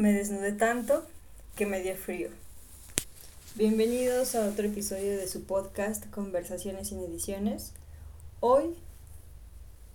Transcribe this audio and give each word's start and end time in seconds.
Me 0.00 0.14
desnudé 0.14 0.52
tanto 0.52 1.06
que 1.54 1.66
me 1.66 1.82
dio 1.82 1.94
frío. 1.94 2.30
Bienvenidos 3.56 4.34
a 4.34 4.48
otro 4.48 4.66
episodio 4.66 5.18
de 5.18 5.28
su 5.28 5.44
podcast 5.44 6.08
Conversaciones 6.08 6.88
sin 6.88 7.00
ediciones. 7.00 7.74
Hoy 8.40 8.74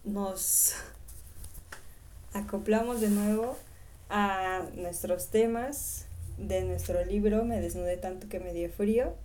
nos 0.03 0.75
acoplamos 2.31 3.01
de 3.01 3.09
nuevo 3.09 3.57
a 4.11 4.67
nuestros 4.75 5.29
temas 5.29 6.05
de 6.37 6.63
nuestro 6.63 7.03
libro 7.03 7.43
Me 7.43 7.59
desnudé 7.59 7.97
tanto 7.97 8.29
que 8.29 8.39
me 8.39 8.53
dio 8.53 8.69
frío. 8.69 9.15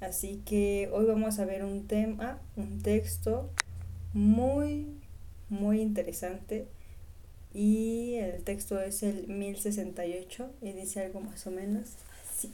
Así 0.00 0.42
que 0.44 0.90
hoy 0.92 1.04
vamos 1.04 1.38
a 1.38 1.44
ver 1.44 1.64
un 1.64 1.86
tema, 1.86 2.40
un 2.56 2.82
texto 2.82 3.48
muy, 4.12 4.88
muy 5.48 5.80
interesante 5.80 6.66
y 7.52 8.14
el 8.14 8.42
texto 8.42 8.80
es 8.80 9.02
el 9.02 9.28
1068 9.28 10.50
y 10.62 10.72
dice 10.72 11.04
algo 11.04 11.20
más 11.20 11.46
o 11.46 11.50
menos 11.50 11.88
así. 12.30 12.52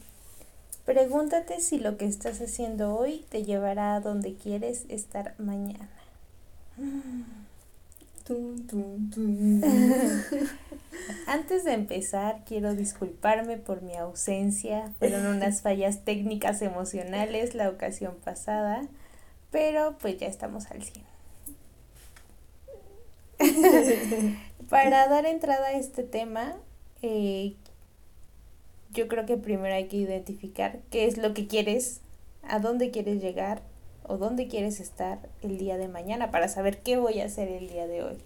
Pregúntate 0.84 1.60
si 1.60 1.78
lo 1.78 1.96
que 1.96 2.06
estás 2.06 2.40
haciendo 2.40 2.96
hoy 2.96 3.24
te 3.28 3.42
llevará 3.42 3.94
a 3.94 4.00
donde 4.00 4.34
quieres 4.34 4.84
estar 4.88 5.34
mañana. 5.38 5.90
Antes 11.26 11.64
de 11.64 11.72
empezar, 11.72 12.42
quiero 12.44 12.74
disculparme 12.74 13.56
por 13.56 13.80
mi 13.82 13.94
ausencia. 13.94 14.92
Fueron 14.98 15.26
unas 15.26 15.62
fallas 15.62 16.04
técnicas 16.04 16.60
emocionales 16.60 17.54
la 17.54 17.68
ocasión 17.68 18.16
pasada, 18.24 18.82
pero 19.52 19.96
pues 19.98 20.18
ya 20.18 20.26
estamos 20.26 20.68
al 20.72 20.82
100. 20.82 21.04
Para 24.68 25.08
dar 25.08 25.26
entrada 25.26 25.66
a 25.66 25.72
este 25.72 26.02
tema, 26.02 26.56
eh, 27.02 27.54
yo 28.92 29.08
creo 29.08 29.26
que 29.26 29.36
primero 29.36 29.74
hay 29.74 29.86
que 29.86 29.96
identificar 29.96 30.80
qué 30.90 31.06
es 31.06 31.18
lo 31.18 31.34
que 31.34 31.46
quieres, 31.46 32.00
a 32.42 32.58
dónde 32.58 32.90
quieres 32.90 33.22
llegar 33.22 33.62
o 34.02 34.16
dónde 34.18 34.48
quieres 34.48 34.80
estar 34.80 35.28
el 35.42 35.58
día 35.58 35.76
de 35.76 35.88
mañana 35.88 36.30
para 36.30 36.48
saber 36.48 36.80
qué 36.82 36.96
voy 36.96 37.20
a 37.20 37.26
hacer 37.26 37.48
el 37.48 37.68
día 37.68 37.86
de 37.86 38.02
hoy. 38.02 38.18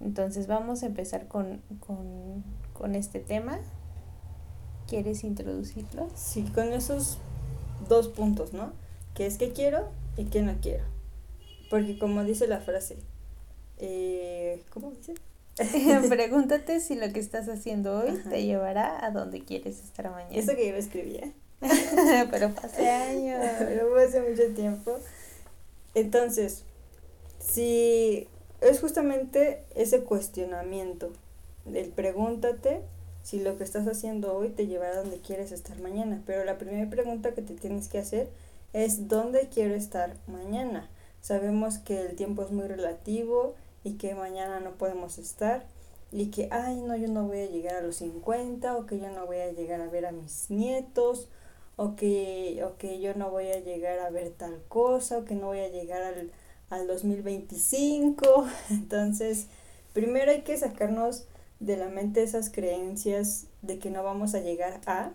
Entonces 0.00 0.46
vamos 0.46 0.82
a 0.82 0.86
empezar 0.86 1.28
con, 1.28 1.62
con, 1.80 2.42
con 2.72 2.94
este 2.94 3.20
tema. 3.20 3.58
¿Quieres 4.88 5.24
introducirlo? 5.24 6.08
Sí, 6.14 6.42
con 6.54 6.72
esos 6.72 7.18
dos 7.88 8.08
puntos, 8.08 8.52
¿no? 8.52 8.72
¿Qué 9.14 9.26
es 9.26 9.38
que 9.38 9.52
quiero 9.52 9.88
y 10.16 10.24
qué 10.26 10.42
no 10.42 10.54
quiero? 10.60 10.84
Porque 11.70 11.98
como 11.98 12.24
dice 12.24 12.46
la 12.46 12.60
frase, 12.60 12.98
eh, 13.78 14.62
¿cómo 14.70 14.90
dice? 14.90 15.14
Pregúntate 16.08 16.80
si 16.80 16.94
lo 16.94 17.12
que 17.12 17.20
estás 17.20 17.48
haciendo 17.48 18.00
hoy 18.00 18.16
te 18.28 18.44
llevará 18.44 19.04
a 19.04 19.10
donde 19.10 19.44
quieres 19.44 19.80
estar 19.80 20.10
mañana. 20.10 20.34
Eso 20.34 20.54
que 20.54 20.68
yo 20.68 20.76
escribía. 20.76 21.32
Pero 22.30 22.54
pasé 22.54 22.90
años. 22.90 23.40
Pero 23.58 23.96
hace 23.96 24.20
mucho 24.20 24.54
tiempo. 24.54 24.98
Entonces, 25.94 26.64
si 27.38 28.28
es 28.60 28.80
justamente 28.80 29.62
ese 29.74 30.02
cuestionamiento, 30.02 31.12
el 31.72 31.88
pregúntate 31.90 32.82
si 33.22 33.40
lo 33.40 33.56
que 33.56 33.62
estás 33.62 33.86
haciendo 33.86 34.36
hoy 34.36 34.48
te 34.48 34.66
llevará 34.66 34.94
a 34.94 35.02
donde 35.02 35.18
quieres 35.18 35.52
estar 35.52 35.78
mañana. 35.80 36.22
Pero 36.26 36.44
la 36.44 36.58
primera 36.58 36.88
pregunta 36.90 37.34
que 37.34 37.42
te 37.42 37.54
tienes 37.54 37.88
que 37.88 37.98
hacer 37.98 38.28
es 38.72 39.08
¿dónde 39.08 39.48
quiero 39.52 39.74
estar 39.74 40.16
mañana? 40.26 40.88
Sabemos 41.20 41.78
que 41.78 42.00
el 42.00 42.16
tiempo 42.16 42.42
es 42.42 42.50
muy 42.50 42.66
relativo 42.66 43.54
y 43.84 43.94
que 43.94 44.14
mañana 44.14 44.60
no 44.60 44.72
podemos 44.72 45.18
estar 45.18 45.66
y 46.10 46.26
que, 46.26 46.48
ay, 46.50 46.80
no, 46.82 46.94
yo 46.96 47.08
no 47.08 47.26
voy 47.26 47.40
a 47.40 47.46
llegar 47.46 47.76
a 47.76 47.80
los 47.80 47.96
50 47.96 48.76
o 48.76 48.86
que 48.86 48.98
yo 48.98 49.10
no 49.10 49.26
voy 49.26 49.38
a 49.38 49.50
llegar 49.50 49.80
a 49.80 49.88
ver 49.88 50.06
a 50.06 50.12
mis 50.12 50.50
nietos 50.50 51.28
o 51.76 51.96
que, 51.96 52.62
o 52.64 52.76
que 52.76 53.00
yo 53.00 53.14
no 53.14 53.30
voy 53.30 53.48
a 53.48 53.60
llegar 53.60 53.98
a 53.98 54.10
ver 54.10 54.30
tal 54.30 54.62
cosa 54.68 55.18
o 55.18 55.24
que 55.24 55.34
no 55.34 55.46
voy 55.46 55.60
a 55.60 55.68
llegar 55.68 56.02
al, 56.02 56.30
al 56.68 56.86
2025. 56.86 58.46
Entonces, 58.70 59.46
primero 59.94 60.30
hay 60.30 60.42
que 60.42 60.56
sacarnos 60.56 61.26
de 61.60 61.76
la 61.76 61.88
mente 61.88 62.22
esas 62.22 62.50
creencias 62.50 63.46
de 63.62 63.78
que 63.78 63.90
no 63.90 64.02
vamos 64.02 64.34
a 64.34 64.40
llegar 64.40 64.80
a 64.86 65.12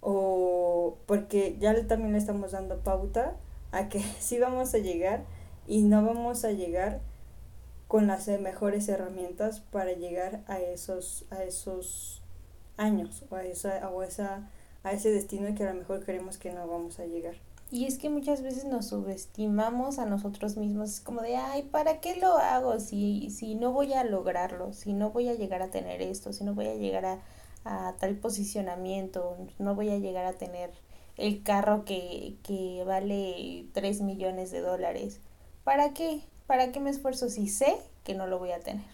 o 0.00 0.98
porque 1.06 1.56
ya 1.58 1.74
también 1.86 2.12
le 2.12 2.18
estamos 2.18 2.52
dando 2.52 2.80
pauta 2.80 3.36
a 3.72 3.88
que 3.88 4.00
sí 4.20 4.38
vamos 4.38 4.74
a 4.74 4.78
llegar 4.78 5.24
y 5.66 5.82
no 5.82 6.04
vamos 6.04 6.44
a 6.44 6.52
llegar 6.52 7.00
con 7.94 8.08
las 8.08 8.26
mejores 8.26 8.88
herramientas 8.88 9.60
para 9.60 9.92
llegar 9.92 10.40
a 10.48 10.58
esos, 10.58 11.26
a 11.30 11.44
esos 11.44 12.22
años 12.76 13.24
o 13.30 13.36
a, 13.36 13.44
esa, 13.44 13.88
o 13.88 14.02
esa, 14.02 14.50
a 14.82 14.90
ese 14.90 15.12
destino 15.12 15.54
que 15.54 15.62
a 15.62 15.72
lo 15.72 15.78
mejor 15.78 16.04
creemos 16.04 16.36
que 16.36 16.50
no 16.50 16.66
vamos 16.66 16.98
a 16.98 17.06
llegar. 17.06 17.36
Y 17.70 17.84
es 17.84 17.98
que 17.98 18.10
muchas 18.10 18.42
veces 18.42 18.64
nos 18.64 18.88
subestimamos 18.88 20.00
a 20.00 20.06
nosotros 20.06 20.56
mismos, 20.56 20.90
es 20.90 21.00
como 21.00 21.22
de, 21.22 21.36
ay, 21.36 21.62
¿para 21.70 22.00
qué 22.00 22.16
lo 22.16 22.36
hago 22.36 22.80
si, 22.80 23.30
si 23.30 23.54
no 23.54 23.70
voy 23.70 23.92
a 23.92 24.02
lograrlo, 24.02 24.72
si 24.72 24.92
no 24.92 25.10
voy 25.10 25.28
a 25.28 25.34
llegar 25.34 25.62
a 25.62 25.70
tener 25.70 26.02
esto, 26.02 26.32
si 26.32 26.42
no 26.42 26.52
voy 26.52 26.66
a 26.66 26.74
llegar 26.74 27.04
a, 27.04 27.20
a 27.62 27.94
tal 28.00 28.16
posicionamiento, 28.16 29.36
no 29.60 29.76
voy 29.76 29.90
a 29.90 29.98
llegar 29.98 30.24
a 30.24 30.32
tener 30.32 30.72
el 31.16 31.44
carro 31.44 31.84
que, 31.84 32.38
que 32.42 32.82
vale 32.84 33.66
3 33.72 34.00
millones 34.00 34.50
de 34.50 34.62
dólares? 34.62 35.20
¿Para 35.62 35.94
qué? 35.94 36.24
¿Para 36.46 36.72
qué 36.72 36.80
me 36.80 36.90
esfuerzo 36.90 37.28
si 37.28 37.48
sé 37.48 37.76
que 38.04 38.14
no 38.14 38.26
lo 38.26 38.38
voy 38.38 38.52
a 38.52 38.60
tener? 38.60 38.84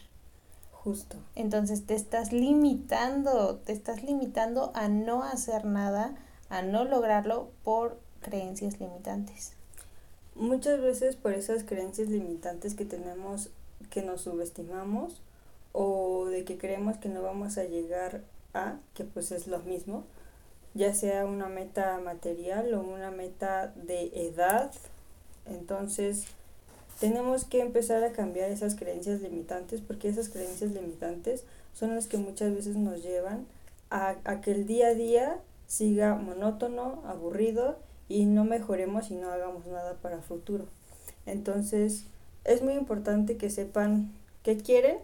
Justo. 0.73 1.17
Entonces 1.35 1.85
te 1.85 1.95
estás 1.95 2.33
limitando, 2.33 3.57
te 3.57 3.73
estás 3.73 4.03
limitando 4.03 4.73
a 4.75 4.89
no 4.89 5.25
hacer 5.25 5.65
nada, 5.65 6.15
a 6.49 6.63
no 6.63 6.85
lograrlo 6.85 7.51
por 7.65 7.99
creencias 8.21 8.81
limitantes. 8.81 9.53
Muchas 10.35 10.81
veces 10.81 11.17
por 11.17 11.35
esas 11.35 11.65
creencias 11.65 12.09
limitantes 12.09 12.75
que 12.75 12.85
tenemos, 12.85 13.51
que 13.91 14.03
nos 14.03 14.23
subestimamos 14.23 15.21
o 15.73 16.27
de 16.27 16.45
que 16.45 16.57
creemos 16.57 16.97
que 16.97 17.09
no 17.09 17.23
vamos 17.23 17.59
a 17.59 17.65
llegar 17.65 18.23
a, 18.55 18.77
que 18.95 19.05
pues 19.05 19.33
es 19.33 19.47
lo 19.47 19.59
mismo, 19.61 20.05
ya 20.75 20.95
sea 20.95 21.27
una 21.27 21.49
meta 21.49 21.99
material 21.99 22.73
o 22.75 22.81
una 22.81 23.11
meta 23.11 23.69
de 23.77 24.11
edad. 24.15 24.73
Entonces, 25.47 26.27
tenemos 27.01 27.45
que 27.45 27.61
empezar 27.61 28.05
a 28.05 28.13
cambiar 28.13 28.51
esas 28.51 28.75
creencias 28.75 29.23
limitantes 29.23 29.81
porque 29.81 30.09
esas 30.09 30.29
creencias 30.29 30.73
limitantes 30.73 31.45
son 31.73 31.95
las 31.95 32.07
que 32.07 32.19
muchas 32.19 32.55
veces 32.55 32.77
nos 32.77 33.03
llevan 33.03 33.47
a, 33.89 34.17
que 34.43 34.53
el 34.53 34.67
día 34.67 34.89
a 34.89 34.95
día 34.95 35.39
siga 35.67 36.15
monótono, 36.15 37.03
aburrido 37.07 37.79
y 38.09 38.27
no 38.27 38.45
mejoremos 38.45 39.11
y 39.11 39.15
no 39.15 39.31
hagamos 39.33 39.67
nada 39.67 39.95
para 39.95 40.21
futuro. 40.21 40.67
Entonces 41.25 42.05
es 42.45 42.63
muy 42.63 42.75
importante 42.75 43.39
que 43.39 43.49
sepan 43.49 44.13
qué 44.43 44.59
quieren, 44.59 44.99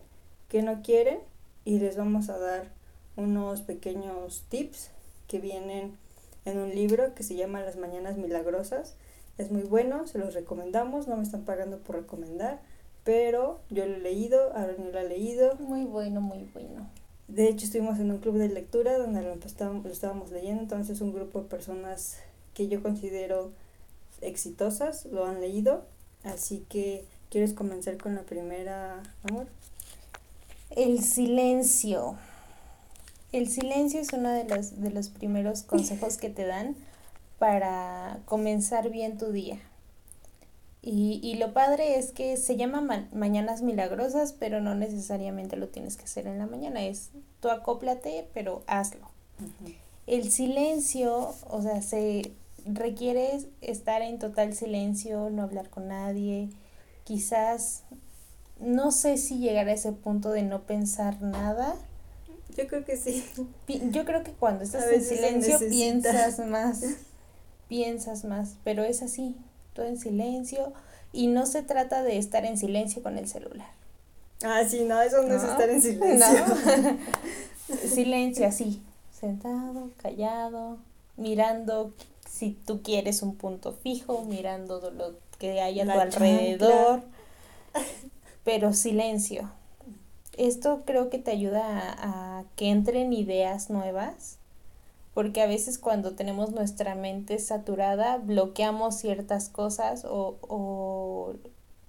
qué 0.48 0.62
no 0.62 0.82
quieren 0.82 1.18
y 1.64 1.78
les 1.78 1.96
vamos 1.96 2.28
a 2.28 2.38
dar 2.38 2.68
unos 3.16 3.62
pequeños 3.62 4.44
tips 4.50 4.90
que 5.28 5.40
vienen 5.40 5.96
en 6.44 6.58
un 6.58 6.74
libro 6.74 7.14
que 7.14 7.22
se 7.22 7.36
llama 7.36 7.62
Las 7.62 7.76
Mañanas 7.76 8.18
Milagrosas 8.18 8.96
es 9.38 9.50
muy 9.50 9.62
bueno, 9.62 10.06
se 10.06 10.18
los 10.18 10.34
recomendamos, 10.34 11.08
no 11.08 11.16
me 11.16 11.22
están 11.22 11.44
pagando 11.44 11.78
por 11.78 11.96
recomendar, 11.96 12.60
pero 13.04 13.60
yo 13.70 13.86
lo 13.86 13.94
he 13.94 14.00
leído, 14.00 14.52
Aaron 14.56 14.92
lo 14.92 14.98
ha 14.98 15.02
leído. 15.02 15.54
Muy 15.56 15.84
bueno, 15.84 16.20
muy 16.20 16.48
bueno. 16.52 16.88
De 17.28 17.48
hecho, 17.48 17.66
estuvimos 17.66 17.98
en 17.98 18.10
un 18.10 18.18
club 18.18 18.38
de 18.38 18.48
lectura 18.48 18.98
donde 18.98 19.22
lo, 19.22 19.34
lo 19.34 19.90
estábamos 19.90 20.30
leyendo, 20.30 20.62
entonces 20.62 21.00
un 21.00 21.12
grupo 21.12 21.42
de 21.42 21.48
personas 21.48 22.18
que 22.54 22.68
yo 22.68 22.82
considero 22.82 23.52
exitosas 24.22 25.06
lo 25.06 25.26
han 25.26 25.40
leído, 25.40 25.84
así 26.24 26.64
que 26.68 27.04
¿quieres 27.30 27.52
comenzar 27.52 27.98
con 27.98 28.14
la 28.14 28.22
primera, 28.22 29.02
amor? 29.28 29.46
El 30.70 31.02
silencio. 31.02 32.16
El 33.32 33.48
silencio 33.48 34.00
es 34.00 34.12
uno 34.12 34.30
de 34.30 34.44
los, 34.44 34.80
de 34.80 34.90
los 34.90 35.08
primeros 35.08 35.62
consejos 35.62 36.16
que 36.16 36.30
te 36.30 36.46
dan 36.46 36.76
para 37.38 38.20
comenzar 38.24 38.90
bien 38.90 39.18
tu 39.18 39.32
día. 39.32 39.58
Y, 40.82 41.20
y 41.22 41.34
lo 41.34 41.52
padre 41.52 41.98
es 41.98 42.12
que 42.12 42.36
se 42.36 42.56
llama 42.56 43.08
mañanas 43.12 43.62
milagrosas, 43.62 44.32
pero 44.32 44.60
no 44.60 44.74
necesariamente 44.74 45.56
lo 45.56 45.68
tienes 45.68 45.96
que 45.96 46.04
hacer 46.04 46.26
en 46.28 46.38
la 46.38 46.46
mañana. 46.46 46.84
Es 46.84 47.10
tú 47.40 47.50
acóplate, 47.50 48.28
pero 48.32 48.62
hazlo. 48.66 49.08
El 50.06 50.30
silencio, 50.30 51.34
o 51.48 51.62
sea, 51.62 51.82
se 51.82 52.32
requiere 52.64 53.40
estar 53.60 54.02
en 54.02 54.18
total 54.18 54.54
silencio, 54.54 55.28
no 55.30 55.42
hablar 55.42 55.70
con 55.70 55.88
nadie. 55.88 56.50
Quizás, 57.04 57.82
no 58.60 58.92
sé 58.92 59.18
si 59.18 59.38
llegar 59.38 59.68
a 59.68 59.72
ese 59.72 59.92
punto 59.92 60.30
de 60.30 60.42
no 60.42 60.62
pensar 60.62 61.20
nada. 61.20 61.74
Yo 62.56 62.66
creo 62.68 62.84
que 62.84 62.96
sí. 62.96 63.24
Yo 63.90 64.04
creo 64.04 64.22
que 64.22 64.32
cuando 64.32 64.64
estás 64.64 64.86
en 64.90 65.02
silencio 65.02 65.58
piensas 65.68 66.38
más 66.46 66.82
piensas 67.68 68.24
más, 68.24 68.56
pero 68.64 68.84
es 68.84 69.02
así, 69.02 69.36
todo 69.74 69.86
en 69.86 69.98
silencio 69.98 70.72
y 71.12 71.28
no 71.28 71.46
se 71.46 71.62
trata 71.62 72.02
de 72.02 72.18
estar 72.18 72.44
en 72.44 72.58
silencio 72.58 73.02
con 73.02 73.18
el 73.18 73.28
celular. 73.28 73.68
Ah, 74.44 74.62
sí, 74.68 74.84
no, 74.84 75.00
eso 75.00 75.22
no, 75.22 75.34
es 75.34 75.42
estar 75.42 75.68
en 75.68 75.80
silencio. 75.80 76.44
Silencio 77.88 78.46
así, 78.46 78.80
sentado, 79.10 79.90
callado, 80.00 80.78
mirando 81.16 81.92
si 82.30 82.50
tú 82.50 82.80
quieres 82.82 83.22
un 83.22 83.34
punto 83.34 83.72
fijo, 83.72 84.22
mirando 84.22 84.92
lo 84.92 85.14
que 85.38 85.60
hay 85.60 85.80
a 85.80 85.84
tu 85.84 85.98
alrededor, 85.98 87.02
pero 88.44 88.72
silencio. 88.72 89.50
Esto 90.36 90.82
creo 90.84 91.10
que 91.10 91.18
te 91.18 91.32
ayuda 91.32 91.64
a, 91.64 92.38
a 92.38 92.44
que 92.54 92.70
entren 92.70 93.12
ideas 93.12 93.68
nuevas 93.68 94.38
porque 95.16 95.40
a 95.40 95.46
veces 95.46 95.78
cuando 95.78 96.14
tenemos 96.14 96.52
nuestra 96.52 96.94
mente 96.94 97.38
saturada 97.38 98.18
bloqueamos 98.18 98.96
ciertas 98.96 99.48
cosas 99.48 100.04
o, 100.04 100.36
o 100.42 101.36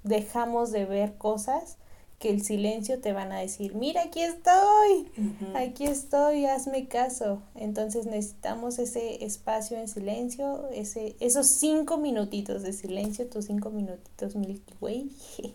dejamos 0.03 0.71
de 0.71 0.85
ver 0.85 1.17
cosas 1.17 1.75
que 2.19 2.29
el 2.29 2.41
silencio 2.41 3.01
te 3.01 3.11
van 3.11 3.33
a 3.33 3.39
decir, 3.39 3.75
mira, 3.75 4.03
aquí 4.03 4.21
estoy, 4.21 5.11
aquí 5.55 5.87
estoy, 5.87 6.45
hazme 6.45 6.87
caso. 6.87 7.41
Entonces 7.55 8.05
necesitamos 8.05 8.79
ese 8.79 9.25
espacio 9.25 9.77
en 9.77 9.89
silencio, 9.89 10.69
ese, 10.71 11.17
esos 11.19 11.47
cinco 11.47 11.97
minutitos 11.97 12.63
de 12.63 12.71
silencio, 12.71 13.27
tus 13.27 13.47
cinco 13.47 13.71
minutitos 13.71 14.37
Milky 14.37 14.73
Way, 14.79 15.11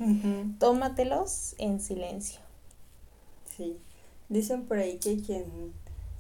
tómatelos 0.58 1.54
en 1.56 1.80
silencio. 1.80 2.40
Sí, 3.56 3.78
dicen 4.28 4.66
por 4.66 4.76
ahí 4.76 4.98
que 4.98 5.22
quien 5.22 5.72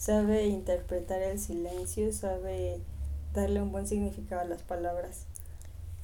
sabe 0.02 0.46
interpretar 0.46 1.22
el 1.22 1.38
silencio, 1.38 2.12
sabe 2.12 2.80
darle 3.34 3.62
un 3.62 3.70
buen 3.70 3.86
significado 3.86 4.40
a 4.40 4.44
las 4.44 4.60
palabras. 4.62 5.26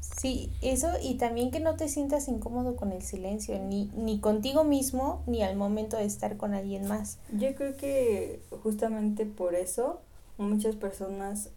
Sí, 0.00 0.52
eso 0.62 0.88
y 1.02 1.16
también 1.16 1.50
que 1.50 1.58
no 1.58 1.74
te 1.74 1.88
sientas 1.88 2.28
incómodo 2.28 2.76
con 2.76 2.92
el 2.92 3.02
silencio, 3.02 3.58
ni, 3.58 3.90
ni 3.96 4.20
contigo 4.20 4.62
mismo, 4.62 5.24
ni 5.26 5.42
al 5.42 5.56
momento 5.56 5.96
de 5.96 6.04
estar 6.04 6.36
con 6.36 6.54
alguien 6.54 6.86
más. 6.86 7.18
Yo 7.32 7.52
creo 7.56 7.76
que 7.76 8.40
justamente 8.62 9.26
por 9.26 9.56
eso 9.56 10.00
muchas 10.36 10.76
personas 10.76 11.50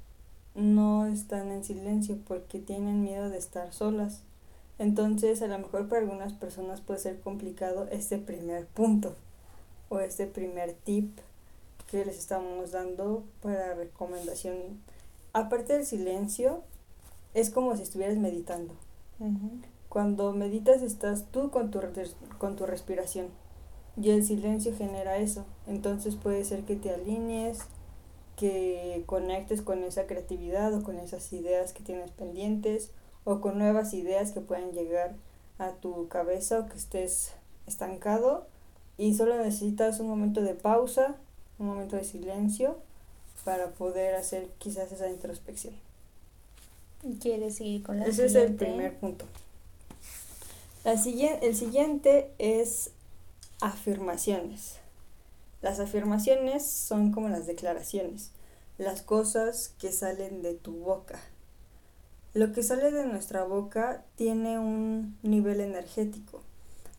no 0.55 1.05
están 1.05 1.51
en 1.51 1.63
silencio 1.63 2.17
porque 2.27 2.57
tienen 2.57 3.03
miedo 3.03 3.29
de 3.29 3.37
estar 3.37 3.71
solas. 3.71 4.23
Entonces 4.79 5.43
a 5.43 5.47
lo 5.47 5.59
mejor 5.59 5.87
para 5.87 6.01
algunas 6.01 6.33
personas 6.33 6.81
puede 6.81 6.99
ser 6.99 7.19
complicado 7.19 7.87
este 7.91 8.17
primer 8.17 8.65
punto 8.65 9.15
o 9.89 9.99
este 9.99 10.25
primer 10.25 10.73
tip 10.73 11.19
que 11.91 12.05
les 12.05 12.17
estamos 12.17 12.71
dando 12.71 13.25
para 13.41 13.75
recomendación. 13.75 14.55
Aparte 15.33 15.73
del 15.73 15.85
silencio, 15.85 16.63
es 17.33 17.49
como 17.49 17.75
si 17.75 17.83
estuvieras 17.83 18.17
meditando. 18.17 18.73
Cuando 19.89 20.31
meditas 20.31 20.81
estás 20.81 21.25
tú 21.31 21.51
con 21.51 21.69
tu, 21.69 21.79
con 22.37 22.55
tu 22.55 22.65
respiración 22.65 23.27
y 24.01 24.09
el 24.11 24.25
silencio 24.25 24.73
genera 24.75 25.17
eso. 25.17 25.45
Entonces 25.67 26.15
puede 26.15 26.45
ser 26.45 26.63
que 26.63 26.77
te 26.77 26.91
alinees, 26.91 27.59
que 28.37 29.03
conectes 29.05 29.61
con 29.61 29.83
esa 29.83 30.07
creatividad 30.07 30.73
o 30.73 30.83
con 30.83 30.97
esas 30.97 31.31
ideas 31.33 31.73
que 31.73 31.83
tienes 31.83 32.09
pendientes 32.11 32.91
o 33.25 33.41
con 33.41 33.59
nuevas 33.59 33.93
ideas 33.93 34.31
que 34.31 34.39
puedan 34.39 34.71
llegar 34.71 35.13
a 35.59 35.73
tu 35.73 36.07
cabeza 36.07 36.59
o 36.59 36.67
que 36.67 36.77
estés 36.77 37.33
estancado 37.67 38.47
y 38.97 39.13
solo 39.13 39.37
necesitas 39.37 39.99
un 39.99 40.07
momento 40.07 40.41
de 40.41 40.55
pausa 40.55 41.17
un 41.61 41.67
momento 41.67 41.95
de 41.95 42.03
silencio 42.03 42.77
para 43.45 43.69
poder 43.69 44.15
hacer 44.15 44.49
quizás 44.57 44.91
esa 44.91 45.09
introspección. 45.09 45.73
¿Quieres 47.19 47.55
seguir 47.55 47.83
con 47.83 47.99
la 47.99 48.05
Ese 48.05 48.25
es 48.25 48.35
el 48.35 48.55
primer 48.55 48.97
punto. 48.97 49.25
La 50.83 50.97
siguiente, 50.97 51.47
el 51.47 51.55
siguiente 51.55 52.31
es 52.39 52.91
afirmaciones. 53.61 54.77
Las 55.61 55.79
afirmaciones 55.79 56.65
son 56.65 57.11
como 57.11 57.29
las 57.29 57.45
declaraciones, 57.45 58.31
las 58.77 59.03
cosas 59.03 59.73
que 59.79 59.91
salen 59.91 60.41
de 60.41 60.55
tu 60.55 60.73
boca. 60.73 61.19
Lo 62.33 62.51
que 62.53 62.63
sale 62.63 62.91
de 62.91 63.05
nuestra 63.05 63.43
boca 63.43 64.03
tiene 64.15 64.57
un 64.57 65.17
nivel 65.21 65.61
energético. 65.61 66.41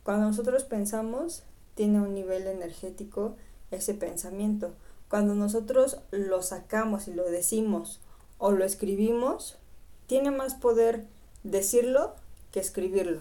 Cuando 0.05 0.27
nosotros 0.27 0.63
pensamos, 0.65 1.43
tiene 1.75 2.01
un 2.01 2.15
nivel 2.15 2.47
energético 2.47 3.37
ese 3.77 3.95
pensamiento. 3.95 4.73
Cuando 5.09 5.35
nosotros 5.35 5.99
lo 6.11 6.43
sacamos 6.43 7.09
y 7.09 7.13
lo 7.15 7.25
decimos 7.25 8.01
o 8.39 8.51
lo 8.51 8.65
escribimos, 8.65 9.59
tiene 10.07 10.31
más 10.31 10.55
poder 10.55 11.05
decirlo 11.45 12.15
que 12.51 12.61
escribirlo. 12.61 13.21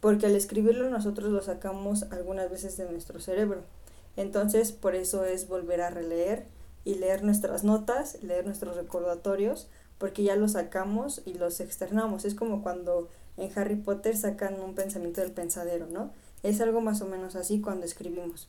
Porque 0.00 0.26
al 0.26 0.36
escribirlo 0.36 0.88
nosotros 0.90 1.30
lo 1.30 1.42
sacamos 1.42 2.04
algunas 2.10 2.50
veces 2.50 2.76
de 2.76 2.90
nuestro 2.90 3.20
cerebro. 3.20 3.62
Entonces, 4.16 4.72
por 4.72 4.94
eso 4.94 5.24
es 5.24 5.48
volver 5.48 5.80
a 5.80 5.90
releer 5.90 6.46
y 6.84 6.94
leer 6.94 7.22
nuestras 7.24 7.64
notas, 7.64 8.22
leer 8.22 8.46
nuestros 8.46 8.76
recordatorios, 8.76 9.68
porque 9.98 10.22
ya 10.22 10.36
los 10.36 10.52
sacamos 10.52 11.22
y 11.24 11.34
los 11.34 11.60
externamos. 11.60 12.24
Es 12.24 12.34
como 12.34 12.62
cuando 12.62 13.08
en 13.36 13.50
Harry 13.58 13.76
Potter 13.76 14.16
sacan 14.16 14.60
un 14.60 14.74
pensamiento 14.74 15.20
del 15.20 15.32
pensadero, 15.32 15.86
¿no? 15.86 16.10
Es 16.42 16.60
algo 16.60 16.80
más 16.80 17.00
o 17.02 17.06
menos 17.06 17.36
así 17.36 17.60
cuando 17.60 17.86
escribimos. 17.86 18.48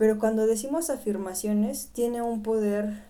Pero 0.00 0.18
cuando 0.18 0.46
decimos 0.46 0.88
afirmaciones, 0.88 1.90
tiene 1.92 2.22
un 2.22 2.42
poder 2.42 3.02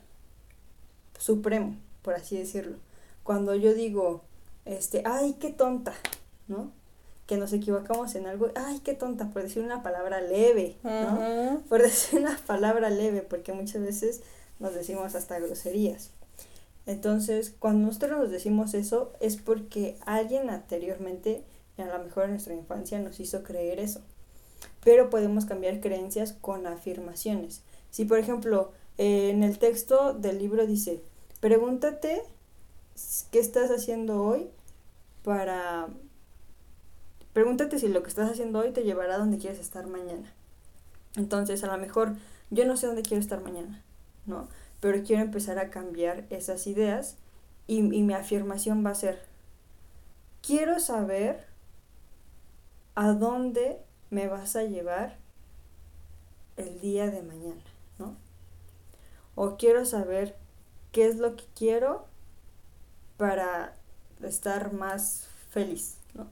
supremo, 1.17 1.77
por 2.03 2.15
así 2.15 2.37
decirlo. 2.37 2.79
Cuando 3.23 3.55
yo 3.55 3.75
digo, 3.75 4.23
este, 4.65 5.05
ay, 5.05 5.37
qué 5.39 5.51
tonta, 5.51 5.95
¿no? 6.49 6.73
Que 7.29 7.37
nos 7.37 7.53
equivocamos 7.53 8.17
en 8.17 8.27
algo, 8.27 8.49
ay, 8.57 8.81
qué 8.81 8.95
tonta, 8.95 9.31
por 9.31 9.45
decir 9.45 9.63
una 9.63 9.85
palabra 9.85 10.21
leve, 10.21 10.79
¿no? 10.83 11.63
Por 11.69 11.81
decir 11.85 12.19
una 12.19 12.37
palabra 12.45 12.91
leve, 12.91 13.23
porque 13.23 13.53
muchas 13.53 13.83
veces 13.83 14.23
nos 14.59 14.75
decimos 14.75 15.15
hasta 15.15 15.39
groserías. 15.39 16.11
Entonces, 16.87 17.55
cuando 17.57 17.87
nosotros 17.87 18.19
nos 18.19 18.31
decimos 18.33 18.75
eso, 18.75 19.13
es 19.21 19.37
porque 19.37 19.97
alguien 20.07 20.51
anteriormente, 20.51 21.45
a 21.79 21.85
lo 21.85 22.03
mejor 22.03 22.25
en 22.25 22.31
nuestra 22.31 22.55
infancia, 22.55 22.99
nos 22.99 23.21
hizo 23.21 23.45
creer 23.45 23.79
eso 23.79 24.03
pero 24.83 25.11
podemos 25.11 25.45
cambiar 25.45 25.81
creencias 25.81 26.33
con 26.33 26.67
afirmaciones. 26.67 27.63
Si 27.91 28.05
por 28.05 28.19
ejemplo 28.19 28.73
eh, 28.99 29.31
en 29.31 29.43
el 29.43 29.59
texto 29.59 30.15
del 30.15 30.39
libro 30.39 30.67
dice, 30.67 31.03
pregúntate 31.41 32.23
qué 33.31 33.39
estás 33.39 33.71
haciendo 33.71 34.23
hoy 34.23 34.51
para... 35.25 35.89
Pregúntate 37.33 37.79
si 37.79 37.89
lo 37.89 38.03
que 38.03 38.09
estás 38.09 38.31
haciendo 38.31 38.59
hoy 38.59 38.73
te 38.73 38.83
llevará 38.83 39.15
a 39.15 39.19
donde 39.19 39.39
quieres 39.39 39.61
estar 39.61 39.87
mañana. 39.87 40.33
Entonces, 41.17 41.63
a 41.63 41.69
lo 41.69 41.79
mejor 41.79 42.17
yo 42.51 42.67
no 42.67 42.77
sé 42.77 42.89
dónde 42.89 43.03
quiero 43.03 43.21
estar 43.21 43.41
mañana, 43.41 43.83
¿no? 44.27 44.49
Pero 44.81 45.03
quiero 45.05 45.23
empezar 45.23 45.59
a 45.59 45.71
cambiar 45.71 46.27
esas 46.31 46.67
ideas 46.67 47.17
y, 47.67 47.79
y 47.79 48.03
mi 48.03 48.15
afirmación 48.15 48.85
va 48.85 48.91
a 48.91 48.95
ser, 48.97 49.23
quiero 50.43 50.81
saber 50.81 51.47
a 52.97 53.13
dónde 53.13 53.79
me 54.11 54.29
vas 54.29 54.57
a 54.57 54.65
llevar 54.65 55.17
el 56.57 56.81
día 56.81 57.11
de 57.11 57.23
mañana, 57.23 57.63
¿no? 57.99 58.17
O 59.35 59.57
quiero 59.57 59.85
saber 59.85 60.37
qué 60.93 61.07
es 61.07 61.17
lo 61.17 61.37
que 61.37 61.45
quiero 61.55 62.05
para 63.17 63.77
estar 64.23 64.73
más 64.73 65.29
feliz, 65.51 65.97
¿no? 66.15 66.27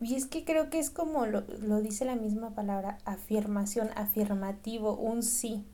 Y 0.00 0.14
es 0.14 0.26
que 0.26 0.44
creo 0.44 0.70
que 0.70 0.78
es 0.78 0.90
como 0.90 1.26
lo, 1.26 1.42
dice 1.80 2.04
la 2.04 2.16
misma 2.16 2.50
palabra, 2.54 2.98
afirmación, 3.04 3.90
afirmativo, 3.96 4.94
un 4.94 5.22
sí. 5.22 5.64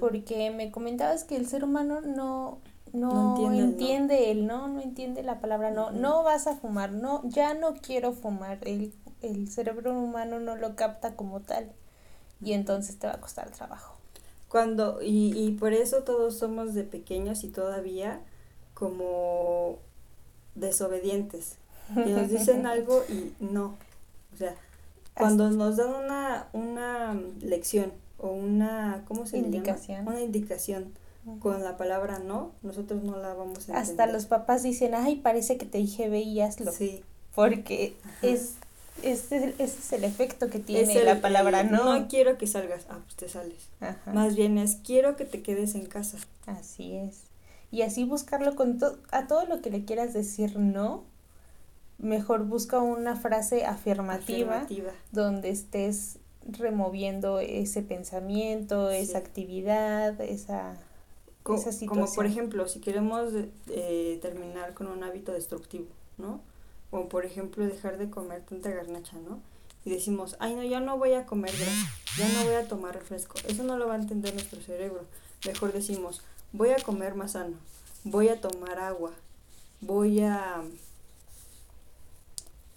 Porque 0.00 0.50
me 0.50 0.70
comentabas 0.70 1.24
que 1.24 1.36
el 1.36 1.46
ser 1.46 1.64
humano 1.64 2.00
no, 2.00 2.60
no, 2.92 3.52
entiende, 3.52 4.30
el 4.30 4.46
no, 4.46 4.68
no 4.68 4.80
entiende 4.80 5.22
la 5.22 5.40
palabra 5.40 5.70
no, 5.70 5.90
no 5.90 6.22
vas 6.22 6.46
a 6.46 6.56
fumar, 6.56 6.92
no, 6.92 7.20
ya 7.28 7.52
no 7.54 7.74
quiero 7.74 8.12
fumar, 8.12 8.58
el 8.62 8.92
el 9.22 9.48
cerebro 9.50 9.92
humano 9.92 10.40
no 10.40 10.56
lo 10.56 10.76
capta 10.76 11.16
como 11.16 11.40
tal 11.40 11.70
y 12.42 12.52
entonces 12.52 12.98
te 12.98 13.06
va 13.06 13.14
a 13.14 13.20
costar 13.20 13.50
trabajo. 13.50 13.96
Cuando, 14.48 15.00
y, 15.02 15.32
y 15.38 15.52
por 15.52 15.72
eso 15.72 16.02
todos 16.02 16.38
somos 16.38 16.74
de 16.74 16.84
pequeños 16.84 17.44
y 17.44 17.48
todavía 17.48 18.20
como 18.74 19.78
desobedientes. 20.54 21.56
Que 21.94 22.10
nos 22.10 22.30
dicen 22.30 22.66
algo 22.66 23.04
y 23.08 23.32
no. 23.40 23.76
O 24.32 24.36
sea, 24.36 24.54
cuando 25.14 25.50
nos 25.50 25.76
dan 25.76 25.92
una, 25.92 26.48
una 26.52 27.20
lección 27.40 27.92
o 28.18 28.30
una, 28.30 29.04
¿cómo 29.06 29.26
se 29.26 29.38
indicación. 29.38 29.98
Llama? 29.98 30.12
Una 30.12 30.20
indicación 30.22 30.92
con 31.38 31.62
la 31.62 31.76
palabra 31.76 32.18
no, 32.18 32.52
nosotros 32.62 33.02
no 33.02 33.16
la 33.18 33.34
vamos 33.34 33.68
a 33.68 33.72
entender. 33.72 33.76
Hasta 33.76 34.06
los 34.06 34.26
papás 34.26 34.62
dicen, 34.62 34.94
ay, 34.94 35.16
parece 35.16 35.58
que 35.58 35.66
te 35.66 35.78
dije 35.78 36.08
ve 36.08 36.20
y 36.20 36.40
hazlo. 36.40 36.72
Sí. 36.72 37.02
Porque 37.34 37.94
es 38.22 38.54
ese, 39.02 39.54
es 39.58 39.92
el 39.92 40.04
efecto 40.04 40.48
que 40.48 40.58
tiene 40.58 41.02
la 41.04 41.20
palabra 41.20 41.62
no. 41.62 41.98
No 41.98 42.08
quiero 42.08 42.38
que 42.38 42.46
salgas, 42.46 42.86
ah, 42.88 42.98
pues 43.04 43.16
te 43.16 43.28
sales. 43.28 43.68
Más 44.06 44.36
bien 44.36 44.58
es 44.58 44.76
quiero 44.76 45.16
que 45.16 45.24
te 45.24 45.42
quedes 45.42 45.74
en 45.74 45.86
casa. 45.86 46.18
Así 46.46 46.96
es. 46.96 47.22
Y 47.70 47.82
así 47.82 48.04
buscarlo 48.04 48.56
con 48.56 48.78
todo, 48.78 48.98
a 49.12 49.26
todo 49.26 49.44
lo 49.46 49.60
que 49.60 49.70
le 49.70 49.84
quieras 49.84 50.12
decir 50.12 50.58
no, 50.58 51.04
mejor 51.98 52.44
busca 52.44 52.80
una 52.80 53.16
frase 53.16 53.64
afirmativa, 53.64 54.66
donde 55.12 55.50
estés 55.50 56.18
removiendo 56.46 57.38
ese 57.38 57.82
pensamiento, 57.82 58.90
esa 58.90 59.18
actividad, 59.18 60.20
esa, 60.20 60.76
esa 61.44 61.72
situación. 61.72 61.88
Como 61.88 62.12
por 62.12 62.26
ejemplo, 62.26 62.66
si 62.66 62.80
queremos 62.80 63.32
eh, 63.68 64.18
terminar 64.20 64.74
con 64.74 64.88
un 64.88 65.04
hábito 65.04 65.32
destructivo, 65.32 65.86
¿no? 66.18 66.40
Como 66.90 67.08
por 67.08 67.24
ejemplo 67.24 67.64
dejar 67.66 67.98
de 67.98 68.10
comer 68.10 68.42
tanta 68.44 68.70
garnacha, 68.70 69.16
¿no? 69.18 69.40
Y 69.84 69.90
decimos, 69.90 70.36
ay 70.40 70.54
no, 70.54 70.62
ya 70.62 70.80
no 70.80 70.98
voy 70.98 71.14
a 71.14 71.24
comer 71.24 71.52
grasa, 71.56 71.90
ya 72.18 72.28
no 72.28 72.44
voy 72.44 72.54
a 72.54 72.68
tomar 72.68 72.94
refresco. 72.94 73.34
Eso 73.48 73.62
no 73.62 73.78
lo 73.78 73.86
va 73.86 73.94
a 73.94 73.98
entender 73.98 74.34
nuestro 74.34 74.60
cerebro. 74.60 75.06
Mejor 75.46 75.72
decimos, 75.72 76.22
voy 76.52 76.70
a 76.70 76.82
comer 76.82 77.14
más 77.14 77.32
sano, 77.32 77.56
voy 78.04 78.28
a 78.28 78.40
tomar 78.40 78.78
agua, 78.78 79.12
voy 79.80 80.20
a, 80.20 80.62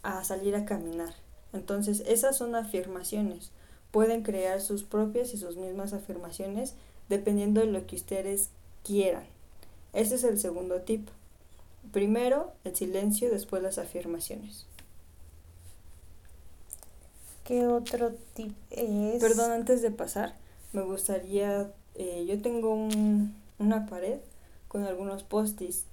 a 0.03 0.23
salir 0.23 0.55
a 0.55 0.65
caminar. 0.65 1.13
Entonces, 1.51 2.03
esas 2.07 2.37
son 2.37 2.55
afirmaciones. 2.55 3.51
Pueden 3.91 4.23
crear 4.23 4.61
sus 4.61 4.83
propias 4.83 5.33
y 5.33 5.37
sus 5.37 5.57
mismas 5.57 5.93
afirmaciones 5.93 6.73
dependiendo 7.09 7.61
de 7.61 7.67
lo 7.67 7.85
que 7.85 7.95
ustedes 7.95 8.49
quieran. 8.83 9.25
Ese 9.93 10.15
es 10.15 10.23
el 10.23 10.39
segundo 10.39 10.81
tip. 10.81 11.07
Primero 11.91 12.53
el 12.63 12.75
silencio, 12.75 13.29
después 13.29 13.61
las 13.61 13.77
afirmaciones. 13.77 14.65
¿Qué 17.43 17.67
otro 17.67 18.13
tip 18.33 18.55
es? 18.71 19.21
Perdón, 19.21 19.51
antes 19.51 19.81
de 19.81 19.91
pasar, 19.91 20.35
me 20.71 20.81
gustaría, 20.81 21.71
eh, 21.95 22.25
yo 22.25 22.41
tengo 22.41 22.73
un, 22.73 23.35
una 23.59 23.85
pared 23.85 24.19
con 24.69 24.85
algunos 24.85 25.23
post-its. 25.23 25.83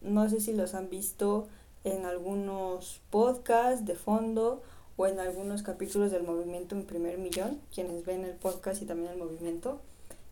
No 0.00 0.28
sé 0.30 0.40
si 0.40 0.54
los 0.54 0.74
han 0.74 0.88
visto 0.88 1.46
en 1.84 2.06
algunos 2.06 3.00
podcasts 3.10 3.84
de 3.84 3.96
fondo 3.96 4.62
o 4.96 5.06
en 5.06 5.20
algunos 5.20 5.62
capítulos 5.62 6.10
del 6.10 6.22
movimiento 6.22 6.74
Mi 6.74 6.82
Primer 6.82 7.18
Millón, 7.18 7.60
quienes 7.72 8.04
ven 8.04 8.24
el 8.24 8.34
podcast 8.34 8.80
y 8.82 8.86
también 8.86 9.12
el 9.12 9.18
movimiento, 9.18 9.80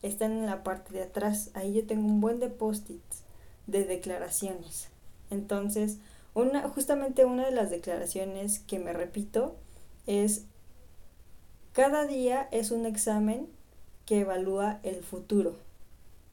están 0.03 0.33
en 0.33 0.47
la 0.47 0.65
parte 0.65 0.93
de 0.95 1.03
atrás. 1.03 1.51
Ahí 1.55 1.75
yo 1.75 1.87
tengo 1.87 2.07
un 2.07 2.21
buen 2.21 2.41
de 2.41 2.49
post-its 2.49 3.26
de 3.67 3.85
declaraciones. 3.85 4.89
Entonces, 5.31 5.99
una, 6.35 6.69
justamente 6.69 7.25
una 7.25 7.47
de 7.47 7.53
las 7.53 7.71
declaraciones 7.71 8.61
que 8.61 8.79
me 8.79 8.93
repito 8.93 9.57
es, 10.07 10.45
cada 11.73 12.07
día 12.07 12.49
es 12.53 12.71
un 12.71 12.87
examen 12.87 13.49
que 14.07 14.21
evalúa 14.21 14.81
el 14.83 15.03
futuro. 15.03 15.57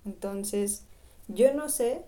Entonces, 0.05 0.83
yo 1.27 1.53
no 1.53 1.69
sé 1.69 2.03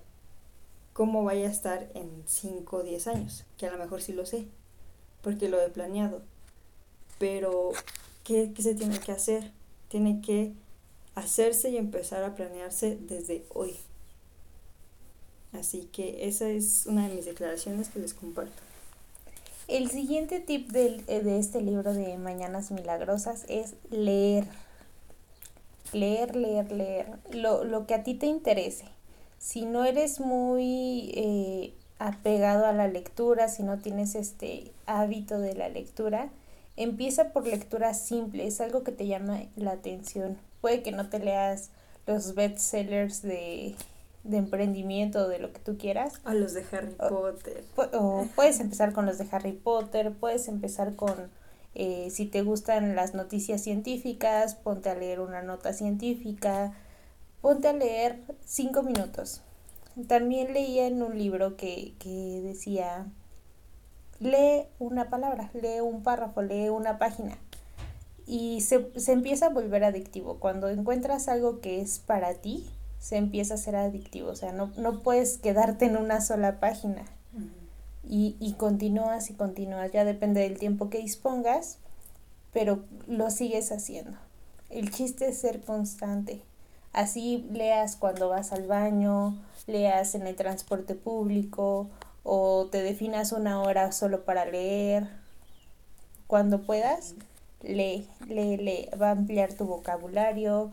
cómo 0.94 1.24
vaya 1.24 1.48
a 1.48 1.52
estar 1.52 1.90
en 1.94 2.24
5 2.26 2.78
o 2.78 2.84
10 2.84 3.08
años, 3.08 3.46
que 3.58 3.68
a 3.68 3.72
lo 3.72 3.78
mejor 3.78 4.02
sí 4.02 4.14
lo 4.14 4.26
sé, 4.26 4.48
porque 5.22 5.50
lo 5.50 5.62
he 5.62 5.70
planeado. 5.70 6.22
Pero, 7.18 7.72
¿qué, 8.24 8.54
se 8.58 8.76
tiene 8.76 9.00
que 9.00 9.12
hacer? 9.12 9.52
Tiene 9.90 10.22
que 10.22 10.54
hacerse 11.16 11.70
y 11.70 11.78
empezar 11.78 12.24
a 12.24 12.36
planearse 12.36 12.98
desde 12.98 13.46
hoy. 13.54 13.76
Así 15.60 15.90
que 15.92 16.28
esa 16.28 16.50
es 16.50 16.86
una 16.86 17.08
de 17.08 17.16
mis 17.16 17.26
declaraciones 17.26 17.90
que 17.90 18.00
les 18.00 18.14
comparto. 18.14 18.62
El 19.68 19.90
siguiente 19.90 20.40
tip 20.40 20.70
de, 20.70 21.04
eh, 21.08 21.22
de 21.22 21.40
este 21.40 21.62
libro 21.62 21.94
de 21.94 22.18
Mañanas 22.18 22.72
Milagrosas 22.72 23.46
es 23.48 23.74
leer. 23.90 24.46
Leer, 25.92 26.36
leer, 26.36 26.72
leer. 26.72 27.08
Lo, 27.32 27.64
lo 27.64 27.88
que 27.88 27.96
a 27.96 28.04
ti 28.04 28.14
te 28.14 28.28
interese. 28.28 28.86
Si 29.40 29.66
no 29.66 29.86
eres 29.86 30.20
muy 30.20 31.12
eh, 31.16 31.74
apegado 32.00 32.66
a 32.66 32.74
la 32.74 32.88
lectura, 32.88 33.48
si 33.48 33.64
no 33.64 33.80
tienes 33.80 34.16
este 34.16 34.72
hábito 34.86 35.40
de 35.40 35.56
la 35.56 35.70
lectura, 35.70 36.30
empieza 36.78 37.32
por 37.32 37.48
lectura 37.48 37.94
simple, 37.94 38.48
es 38.48 38.62
algo 38.62 38.84
que 38.84 38.92
te 38.92 39.08
llama 39.08 39.44
la 39.56 39.72
atención. 39.72 40.38
Puede 40.62 40.84
que 40.84 40.92
no 40.92 41.10
te 41.10 41.20
leas 41.20 41.70
los 42.06 42.36
bestsellers 42.36 43.22
de, 43.22 43.76
de 44.26 44.38
emprendimiento 44.38 45.26
o 45.26 45.28
de 45.28 45.40
lo 45.40 45.54
que 45.54 45.60
tú 45.60 45.78
quieras. 45.78 46.20
A 46.26 46.34
los 46.34 46.54
de 46.54 46.66
Harry 46.72 46.96
Potter. 46.96 47.64
O, 47.94 48.28
puedes 48.36 48.60
empezar 48.60 48.92
con 48.92 49.06
los 49.06 49.18
de 49.18 49.28
Harry 49.32 49.54
Potter, 49.54 50.12
puedes 50.14 50.48
empezar 50.48 50.96
con, 50.96 51.14
eh, 51.76 52.10
si 52.12 52.26
te 52.26 52.42
gustan 52.42 52.96
las 52.96 53.14
noticias 53.14 53.62
científicas, 53.62 54.56
ponte 54.56 54.90
a 54.90 54.96
leer 54.96 55.20
una 55.20 55.44
nota 55.44 55.74
científica, 55.74 56.74
ponte 57.42 57.68
a 57.68 57.74
leer 57.74 58.20
cinco 58.44 58.84
minutos. 58.84 59.42
También 60.08 60.54
leía 60.54 60.88
en 60.88 61.02
un 61.02 61.18
libro 61.18 61.56
que, 61.56 61.94
que 62.00 62.42
decía, 62.44 63.06
lee 64.20 64.66
una 64.80 65.10
palabra, 65.10 65.52
lee 65.54 65.80
un 65.82 66.04
párrafo, 66.04 66.42
lee 66.42 66.70
una 66.70 66.98
página. 66.98 67.38
Y 68.28 68.62
se, 68.62 68.90
se 69.00 69.12
empieza 69.12 69.46
a 69.46 69.50
volver 69.50 69.84
adictivo. 69.84 70.40
Cuando 70.40 70.68
encuentras 70.68 71.28
algo 71.28 71.62
que 71.62 71.80
es 71.80 72.00
para 72.00 72.34
ti, 72.34 72.66
se 73.06 73.18
empieza 73.18 73.54
a 73.54 73.58
ser 73.58 73.76
adictivo. 73.76 74.30
O 74.32 74.36
sea, 74.36 74.52
no, 74.52 74.72
no 74.78 75.04
puedes 75.04 75.38
quedarte 75.38 75.86
en 75.86 75.96
una 75.96 76.22
sola 76.22 76.60
página. 76.60 77.04
y, 78.04 78.36
y 78.40 78.54
continúas 78.54 79.30
y 79.30 79.36
continúas. 79.36 79.92
Ya 79.92 80.06
depende 80.06 80.42
del 80.42 80.58
tiempo 80.58 80.90
que 80.90 80.98
dispongas, 80.98 81.78
pero 82.52 82.84
lo 83.06 83.30
sigues 83.30 83.72
haciendo. 83.72 84.18
El 84.72 84.90
chiste 84.90 85.28
es 85.28 85.38
ser 85.38 85.62
constante. 85.62 86.42
Así 86.94 87.48
leas 87.52 87.96
cuando 87.96 88.28
vas 88.30 88.52
al 88.52 88.66
baño, 88.66 89.38
leas 89.68 90.16
en 90.16 90.26
el 90.26 90.36
transporte 90.36 90.96
público 90.96 91.92
o 92.24 92.70
te 92.72 92.82
definas 92.82 93.34
una 93.34 93.62
hora 93.62 93.92
solo 93.92 94.26
para 94.26 94.46
leer. 94.46 95.08
Cuando 96.26 96.64
puedas, 96.64 97.14
lee, 97.62 98.10
lee, 98.28 98.58
lee. 98.58 98.90
Va 99.00 99.10
a 99.10 99.12
ampliar 99.12 99.54
tu 99.54 99.66
vocabulario, 99.66 100.72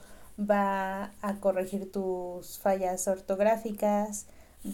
va 0.50 1.12
a 1.22 1.34
corregir 1.40 1.90
tus 1.90 2.58
fallas 2.58 3.08
ortográficas, 3.08 4.26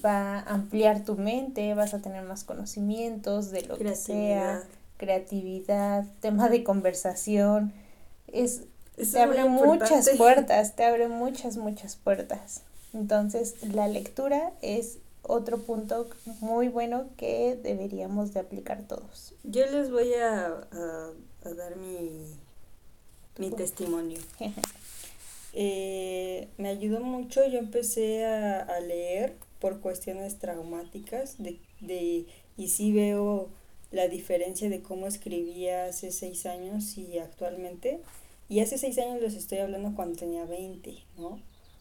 va 0.04 0.38
a 0.38 0.54
ampliar 0.54 1.04
tu 1.04 1.16
mente, 1.16 1.74
vas 1.74 1.94
a 1.94 2.00
tener 2.00 2.22
más 2.24 2.44
conocimientos 2.44 3.50
de 3.50 3.62
lo 3.62 3.78
que 3.78 3.94
sea, 3.94 4.62
creatividad, 4.96 6.04
tema 6.20 6.48
de 6.48 6.64
conversación. 6.64 7.72
Es 8.26 8.62
te 8.96 9.20
abre 9.20 9.44
muchas 9.48 10.10
puertas, 10.10 10.74
te 10.74 10.84
abre 10.84 11.08
muchas, 11.08 11.56
muchas 11.56 11.96
puertas. 11.96 12.62
Entonces, 12.92 13.62
la 13.62 13.86
lectura 13.86 14.52
es 14.60 14.98
otro 15.22 15.58
punto 15.58 16.08
muy 16.40 16.68
bueno 16.68 17.06
que 17.16 17.58
deberíamos 17.62 18.32
de 18.34 18.40
aplicar 18.40 18.82
todos. 18.82 19.34
Yo 19.44 19.66
les 19.66 19.90
voy 19.90 20.14
a, 20.14 20.46
a, 20.72 21.48
dar 21.54 21.76
mi, 21.76 22.10
mi 23.38 23.50
testimonio. 23.50 24.18
eh, 25.52 26.48
me 26.58 26.68
ayudó 26.68 27.00
mucho, 27.00 27.46
yo 27.46 27.58
empecé 27.58 28.24
a, 28.24 28.60
a, 28.60 28.80
leer 28.80 29.36
por 29.60 29.80
cuestiones 29.80 30.38
traumáticas 30.38 31.42
de, 31.42 31.58
de, 31.80 32.26
y 32.56 32.68
sí 32.68 32.92
veo 32.92 33.48
la 33.90 34.08
diferencia 34.08 34.68
de 34.68 34.82
cómo 34.82 35.06
escribía 35.06 35.86
hace 35.86 36.12
seis 36.12 36.46
años 36.46 36.98
y 36.98 37.18
actualmente. 37.18 38.00
Y 38.48 38.60
hace 38.60 38.78
seis 38.78 38.98
años 38.98 39.20
les 39.20 39.34
estoy 39.34 39.58
hablando 39.58 39.94
cuando 39.94 40.18
tenía 40.18 40.44
20, 40.44 40.94
¿no? 41.18 41.40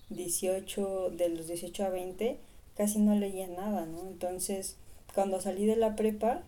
18, 0.09 1.11
de 1.11 1.29
los 1.29 1.47
18 1.47 1.85
a 1.85 1.89
20, 1.89 2.37
casi 2.75 2.99
no 2.99 3.15
leía 3.15 3.47
nada, 3.47 3.85
¿no? 3.85 4.01
Entonces, 4.07 4.77
cuando 5.13 5.41
salí 5.41 5.65
de 5.65 5.75
la 5.75 5.95
prepa, 5.95 6.43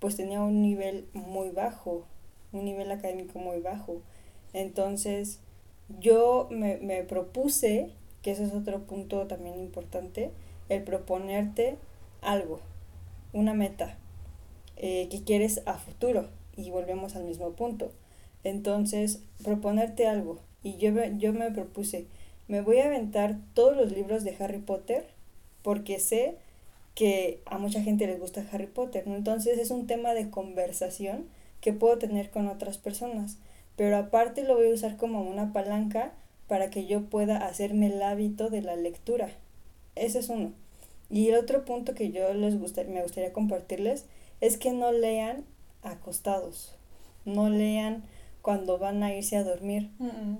pues 0.00 0.16
tenía 0.16 0.40
un 0.40 0.62
nivel 0.62 1.08
muy 1.12 1.50
bajo, 1.50 2.06
un 2.52 2.64
nivel 2.64 2.90
académico 2.90 3.38
muy 3.38 3.60
bajo. 3.60 4.02
Entonces, 4.52 5.40
yo 5.98 6.48
me, 6.50 6.76
me 6.78 7.02
propuse, 7.02 7.90
que 8.22 8.32
ese 8.32 8.44
es 8.44 8.52
otro 8.52 8.80
punto 8.80 9.26
también 9.26 9.58
importante, 9.58 10.30
el 10.68 10.82
proponerte 10.82 11.76
algo, 12.22 12.60
una 13.32 13.54
meta 13.54 13.96
eh, 14.76 15.08
que 15.10 15.22
quieres 15.22 15.62
a 15.66 15.74
futuro. 15.74 16.28
Y 16.56 16.70
volvemos 16.70 17.16
al 17.16 17.24
mismo 17.24 17.50
punto. 17.52 17.92
Entonces, 18.44 19.22
proponerte 19.42 20.06
algo. 20.06 20.38
Y 20.62 20.76
yo, 20.76 20.90
yo 21.18 21.32
me 21.32 21.50
propuse, 21.50 22.06
me 22.48 22.60
voy 22.60 22.78
a 22.78 22.86
aventar 22.86 23.36
todos 23.54 23.76
los 23.76 23.92
libros 23.92 24.24
de 24.24 24.36
Harry 24.38 24.58
Potter 24.58 25.06
porque 25.62 25.98
sé 25.98 26.36
que 26.94 27.40
a 27.46 27.58
mucha 27.58 27.82
gente 27.82 28.06
les 28.06 28.18
gusta 28.18 28.44
Harry 28.52 28.66
Potter, 28.66 29.04
Entonces 29.06 29.58
es 29.58 29.70
un 29.70 29.86
tema 29.86 30.12
de 30.12 30.30
conversación 30.30 31.26
que 31.60 31.72
puedo 31.72 31.98
tener 31.98 32.30
con 32.30 32.48
otras 32.48 32.78
personas, 32.78 33.38
pero 33.80 33.96
aparte 33.96 34.44
lo 34.44 34.56
voy 34.56 34.66
a 34.66 34.74
usar 34.74 34.98
como 34.98 35.22
una 35.22 35.54
palanca 35.54 36.12
para 36.48 36.68
que 36.68 36.84
yo 36.84 37.04
pueda 37.04 37.46
hacerme 37.46 37.86
el 37.86 38.02
hábito 38.02 38.50
de 38.50 38.60
la 38.60 38.76
lectura. 38.76 39.30
Ese 39.96 40.18
es 40.18 40.28
uno. 40.28 40.52
Y 41.08 41.28
el 41.28 41.36
otro 41.36 41.64
punto 41.64 41.94
que 41.94 42.10
yo 42.10 42.34
les 42.34 42.60
gustaría, 42.60 42.92
me 42.92 43.02
gustaría 43.02 43.32
compartirles 43.32 44.04
es 44.42 44.58
que 44.58 44.72
no 44.72 44.92
lean 44.92 45.46
acostados, 45.82 46.74
no 47.24 47.48
lean 47.48 48.04
cuando 48.42 48.76
van 48.76 49.02
a 49.02 49.14
irse 49.14 49.38
a 49.38 49.44
dormir, 49.44 49.88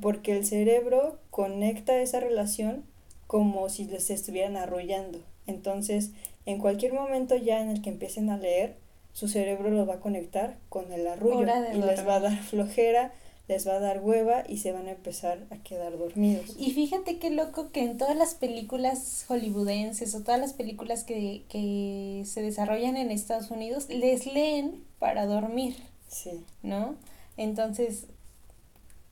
porque 0.02 0.36
el 0.36 0.44
cerebro 0.44 1.18
conecta 1.30 1.96
esa 1.96 2.20
relación 2.20 2.84
como 3.26 3.70
si 3.70 3.86
les 3.86 4.10
estuvieran 4.10 4.58
arrollando. 4.58 5.18
Entonces, 5.46 6.10
en 6.44 6.58
cualquier 6.58 6.92
momento 6.92 7.36
ya 7.36 7.62
en 7.62 7.70
el 7.70 7.80
que 7.80 7.88
empiecen 7.88 8.28
a 8.28 8.36
leer, 8.36 8.76
su 9.14 9.28
cerebro 9.28 9.70
lo 9.70 9.86
va 9.86 9.94
a 9.94 10.00
conectar 10.00 10.58
con 10.68 10.92
el 10.92 11.06
arrullo 11.06 11.46
y 11.72 11.78
les 11.78 12.06
va 12.06 12.16
a 12.16 12.20
dar 12.20 12.36
flojera 12.42 13.14
les 13.50 13.66
va 13.66 13.74
a 13.74 13.80
dar 13.80 14.00
hueva 14.00 14.44
y 14.46 14.58
se 14.58 14.70
van 14.70 14.86
a 14.86 14.92
empezar 14.92 15.44
a 15.50 15.56
quedar 15.56 15.98
dormidos. 15.98 16.54
Y 16.56 16.70
fíjate 16.70 17.18
qué 17.18 17.30
loco 17.30 17.72
que 17.72 17.82
en 17.82 17.98
todas 17.98 18.16
las 18.16 18.34
películas 18.34 19.24
hollywoodenses 19.26 20.14
o 20.14 20.20
todas 20.20 20.40
las 20.40 20.52
películas 20.52 21.02
que, 21.02 21.42
que 21.48 22.22
se 22.26 22.42
desarrollan 22.42 22.96
en 22.96 23.10
Estados 23.10 23.50
Unidos 23.50 23.88
les 23.88 24.24
leen 24.24 24.84
para 25.00 25.26
dormir. 25.26 25.74
Sí. 26.06 26.44
¿No? 26.62 26.94
Entonces, 27.36 28.04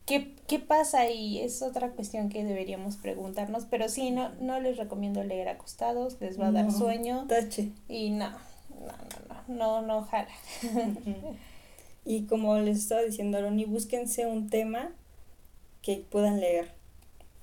¿qué, 0.07 0.37
¿qué 0.47 0.61
pasa 0.61 1.01
ahí? 1.01 1.41
Es 1.41 1.61
otra 1.61 1.91
cuestión 1.91 2.29
que 2.29 2.45
deberíamos 2.45 2.97
preguntarnos, 2.97 3.65
pero 3.65 3.89
sí, 3.89 4.13
no, 4.13 4.29
no 4.41 4.61
les 4.61 4.77
recomiendo 4.77 5.25
leer 5.25 5.49
acostados, 5.49 6.17
les 6.21 6.39
va 6.39 6.47
a 6.47 6.53
dar 6.53 6.71
sueño. 6.71 7.27
Tache. 7.27 7.73
Y 7.89 8.11
no, 8.11 8.31
no, 8.71 8.87
no, 9.29 9.35
no, 9.49 9.81
no, 9.81 9.83
no, 9.83 10.03
jala. 10.03 10.31
Y 12.11 12.23
como 12.23 12.57
les 12.59 12.79
estaba 12.79 13.03
diciendo, 13.03 13.37
Aroni, 13.37 13.67
búsquense 13.67 14.25
un 14.25 14.49
tema 14.49 14.93
que 15.83 16.03
puedan 16.11 16.41
leer. 16.41 16.71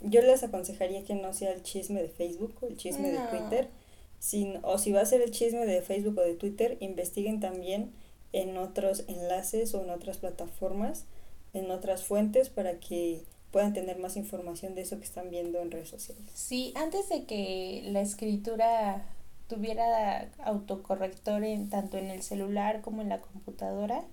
Yo 0.02 0.22
les 0.24 0.42
aconsejaría 0.42 1.04
que 1.04 1.14
no 1.14 1.34
sea 1.34 1.52
el 1.52 1.62
chisme 1.62 2.02
de 2.02 2.10
Facebook 2.10 2.56
o 2.62 2.66
el 2.66 2.76
chisme 2.76 3.12
No. 3.12 3.22
de 3.22 3.28
Twitter. 3.28 3.70
sin- 4.18 4.58
o 4.64 4.80
si 4.80 4.92
va 4.92 5.02
a 5.02 5.06
ser 5.06 5.22
el 5.22 5.30
chisme 5.30 5.68
de 5.68 5.84
Facebook 5.84 6.18
o 6.18 6.22
de 6.22 6.34
Twitter, 6.34 6.78
investiguen 6.80 7.40
también 7.40 7.92
en 8.34 8.58
otros 8.58 9.04
enlaces 9.08 9.76
o 9.76 9.84
en 9.84 9.92
otras 9.92 10.18
plataformas, 10.18 11.06
en 11.54 11.70
otras 11.70 12.04
fuentes 12.06 12.50
para 12.50 12.80
que 12.80 13.22
puedan 13.52 13.74
tener 13.74 14.00
más 14.00 14.16
información 14.18 14.74
de 14.74 14.82
eso 14.82 14.98
que 14.98 15.04
están 15.04 15.30
viendo 15.30 15.60
en 15.62 15.70
redes 15.70 15.90
sociales. 15.90 16.24
Sí, 16.34 16.74
antes 16.76 17.08
de 17.10 17.26
que 17.26 17.84
la 17.92 18.02
escritura 18.02 19.06
tuviera 19.48 20.32
autocorrector 20.44 21.44
en 21.44 21.70
tanto 21.70 21.98
en 22.00 22.08
el 22.10 22.24
celular 22.24 22.82
como 22.82 23.04
en 23.04 23.10
la 23.10 23.22
computadora, 23.22 24.04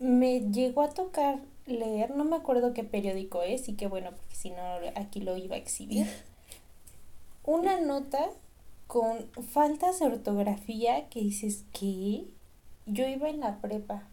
me 0.00 0.40
llegó 0.50 0.82
a 0.82 0.90
tocar 0.90 1.38
leer, 1.66 2.16
no 2.16 2.24
me 2.24 2.36
acuerdo 2.36 2.72
qué 2.72 2.82
periódico 2.82 3.42
es 3.42 3.68
y 3.68 3.74
qué 3.74 3.86
bueno, 3.86 4.10
porque 4.10 4.34
si 4.34 4.50
no 4.50 4.62
aquí 4.96 5.20
lo 5.20 5.36
iba 5.36 5.54
a 5.54 5.58
exhibir, 5.58 6.06
una 7.44 7.80
nota 7.80 8.30
con 8.86 9.30
faltas 9.42 10.00
de 10.00 10.06
ortografía 10.06 11.08
que 11.10 11.20
dices, 11.20 11.64
¿qué? 11.72 12.24
Yo 12.86 13.06
iba 13.06 13.28
en 13.28 13.40
la 13.40 13.60
prepa, 13.60 14.08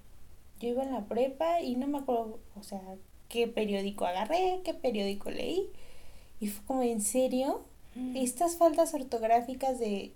yo 0.60 0.70
iba 0.70 0.84
en 0.84 0.92
la 0.92 1.06
prepa 1.06 1.62
y 1.62 1.76
no 1.76 1.88
me 1.88 1.98
acuerdo, 2.00 2.40
o 2.56 2.64
sea, 2.64 2.82
qué 3.30 3.48
periódico 3.48 4.06
agarré, 4.06 4.62
qué 4.64 4.74
periódico 4.74 5.32
leí. 5.32 5.70
Y 6.40 6.48
fue 6.48 6.66
como, 6.66 6.84
¿en 6.84 7.02
serio? 7.02 7.64
Estas 8.14 8.58
faltas 8.58 8.94
ortográficas 8.94 9.80
de 9.80 10.12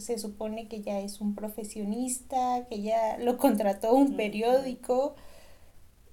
se 0.00 0.18
supone 0.18 0.68
que 0.68 0.82
ya 0.82 1.00
es 1.00 1.20
un 1.20 1.34
profesionista, 1.34 2.66
que 2.68 2.82
ya 2.82 3.18
lo 3.18 3.38
contrató 3.38 3.94
un 3.94 4.16
periódico 4.16 5.14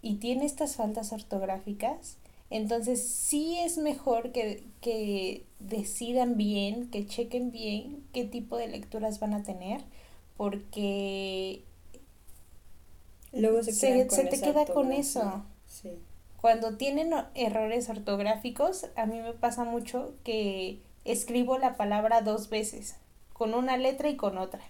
y 0.01 0.15
tiene 0.15 0.45
estas 0.45 0.75
faltas 0.75 1.11
ortográficas. 1.13 2.17
Entonces 2.49 3.01
sí 3.01 3.57
es 3.59 3.77
mejor 3.77 4.31
que, 4.31 4.63
que 4.81 5.45
decidan 5.59 6.37
bien, 6.37 6.89
que 6.91 7.07
chequen 7.07 7.51
bien 7.51 8.03
qué 8.13 8.25
tipo 8.25 8.57
de 8.57 8.67
lecturas 8.67 9.19
van 9.19 9.33
a 9.33 9.43
tener, 9.43 9.81
porque 10.37 11.63
Luego 13.33 13.63
se, 13.63 14.05
te 14.05 14.39
queda 14.39 14.65
con 14.67 14.91
eso. 14.91 15.43
Sí. 15.67 15.89
Cuando 16.39 16.77
tienen 16.77 17.13
errores 17.33 17.89
ortográficos, 17.89 18.87
a 18.95 19.05
mí 19.05 19.19
me 19.21 19.33
pasa 19.33 19.63
mucho 19.63 20.13
que 20.23 20.79
escribo 21.03 21.57
la 21.57 21.75
palabra 21.75 22.21
dos 22.21 22.49
veces, 22.49 22.95
con 23.43 23.55
una 23.55 23.75
letra 23.75 24.07
y 24.07 24.15
con 24.15 24.37
otra. 24.37 24.61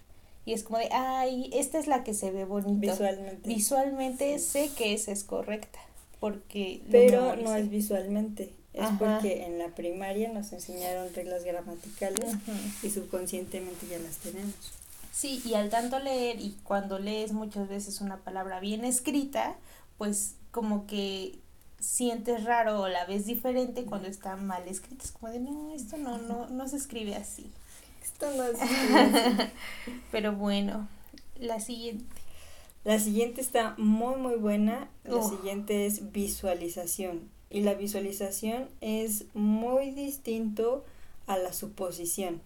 Y 0.44 0.52
es 0.52 0.64
como 0.64 0.78
de, 0.78 0.88
ay, 0.90 1.48
esta 1.52 1.78
es 1.78 1.86
la 1.86 2.02
que 2.02 2.12
se 2.12 2.32
ve 2.32 2.44
bonito. 2.44 2.80
Visualmente. 2.80 3.48
Visualmente 3.48 4.38
sé 4.40 4.68
que 4.76 4.94
esa 4.94 5.12
es 5.12 5.22
correcta, 5.22 5.78
porque 6.18 6.82
Pero 6.90 7.36
no 7.36 7.54
es 7.54 7.70
visualmente, 7.70 8.52
es 8.72 8.82
Ajá. 8.82 8.98
porque 8.98 9.44
en 9.44 9.60
la 9.60 9.68
primaria 9.68 10.28
nos 10.32 10.52
enseñaron 10.52 11.14
reglas 11.14 11.44
gramaticales 11.44 12.34
y 12.82 12.90
subconscientemente 12.90 13.86
ya 13.86 14.00
las 14.00 14.16
tenemos. 14.16 14.56
Sí, 15.12 15.40
y 15.44 15.54
al 15.54 15.70
tanto 15.70 16.00
leer 16.00 16.40
y 16.40 16.56
cuando 16.64 16.98
lees 16.98 17.32
muchas 17.32 17.68
veces 17.68 18.00
una 18.00 18.16
palabra 18.24 18.58
bien 18.58 18.84
escrita, 18.84 19.54
pues 19.98 20.34
como 20.50 20.88
que 20.88 21.38
sientes 21.78 22.42
raro 22.42 22.80
o 22.80 22.88
la 22.88 23.06
ves 23.06 23.24
diferente 23.24 23.84
cuando 23.84 24.08
está 24.08 24.34
mal 24.34 24.66
escrita. 24.66 25.04
Es 25.04 25.12
como 25.12 25.30
de, 25.30 25.38
no, 25.38 25.72
esto 25.72 25.96
no, 25.96 26.18
no, 26.18 26.48
no 26.48 26.66
se 26.66 26.76
escribe 26.76 27.14
así. 27.14 27.52
Esto 28.04 28.30
no 28.36 28.44
es. 28.44 28.58
Pero 30.12 30.32
bueno, 30.36 30.86
la 31.40 31.58
siguiente. 31.60 32.04
La 32.84 32.98
siguiente 32.98 33.40
está 33.40 33.74
muy 33.78 34.16
muy 34.16 34.34
buena. 34.36 34.88
La 35.04 35.16
Oh. 35.16 35.28
siguiente 35.28 35.86
es 35.86 36.12
visualización. 36.12 37.30
Y 37.50 37.60
la 37.62 37.74
visualización 37.74 38.68
es 38.82 39.24
muy 39.34 39.90
distinto 39.92 40.84
a 41.26 41.38
la 41.38 41.52
suposición. 41.54 42.42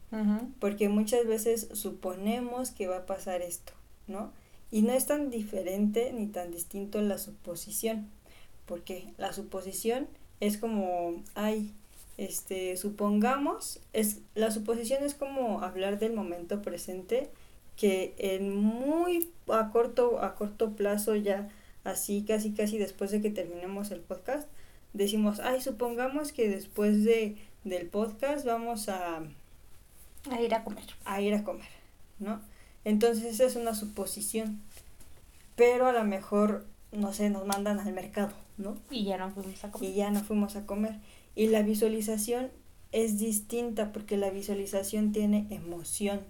Porque 0.61 0.88
muchas 0.88 1.27
veces 1.27 1.68
suponemos 1.73 2.71
que 2.71 2.87
va 2.87 2.99
a 2.99 3.07
pasar 3.07 3.42
esto, 3.42 3.73
¿no? 4.07 4.31
Y 4.71 4.83
no 4.83 4.92
es 4.92 5.07
tan 5.07 5.31
diferente 5.31 6.12
ni 6.12 6.27
tan 6.27 6.53
distinto 6.53 7.01
la 7.01 7.18
suposición. 7.18 8.09
Porque 8.66 9.09
la 9.16 9.33
suposición 9.33 10.07
es 10.40 10.59
como, 10.59 11.23
ay, 11.35 11.73
este, 12.18 12.76
supongamos, 12.76 13.81
es, 13.92 14.20
la 14.35 14.50
suposición 14.50 15.04
es 15.04 15.14
como 15.14 15.62
hablar 15.62 15.98
del 16.00 16.12
momento 16.12 16.61
presente 16.62 17.31
que 17.76 18.12
en 18.18 18.54
muy 18.57 19.31
a 19.46 19.70
corto, 19.70 20.20
a 20.20 20.35
corto 20.35 20.72
plazo 20.72 21.14
ya, 21.14 21.48
así 21.85 22.24
casi 22.26 22.52
casi 22.52 22.76
después 22.76 23.12
de 23.12 23.22
que 23.22 23.31
terminemos 23.31 23.92
el 23.92 24.00
podcast, 24.00 24.48
decimos, 24.92 25.38
ay, 25.38 25.61
supongamos 25.61 26.33
que 26.33 26.48
después 26.48 27.04
de, 27.04 27.37
del 27.62 27.87
podcast 27.87 28.44
vamos 28.44 28.88
a, 28.88 29.22
A 30.28 30.42
ir 30.42 30.52
a 30.54 30.64
comer. 30.64 30.85
a 31.04 31.20
ir 31.20 31.35
a 31.35 31.44
comer, 31.44 31.68
¿no? 32.18 32.40
Entonces 32.85 33.26
esa 33.26 33.44
es 33.44 33.54
una 33.54 33.76
suposición, 33.76 34.61
pero 35.54 35.87
a 35.87 35.92
lo 35.92 36.02
mejor, 36.02 36.66
no 36.90 37.12
sé, 37.12 37.31
nos 37.31 37.46
mandan 37.46 37.78
al 37.78 37.92
mercado, 37.92 38.33
¿no? 38.57 38.76
Y 38.90 39.04
ya 39.04 39.18
no 39.18 39.31
fuimos 39.31 39.62
a 39.62 39.70
comer. 39.70 39.88
Y 39.88 39.94
ya 39.94 40.11
no 40.11 40.20
fuimos 40.24 40.57
a 40.57 40.66
comer. 40.66 40.96
Y 41.38 41.46
la 41.46 41.62
visualización 41.62 42.51
es 42.90 43.20
distinta 43.20 43.92
porque 43.92 44.16
la 44.16 44.29
visualización 44.29 45.12
tiene 45.12 45.46
emoción. 45.51 46.22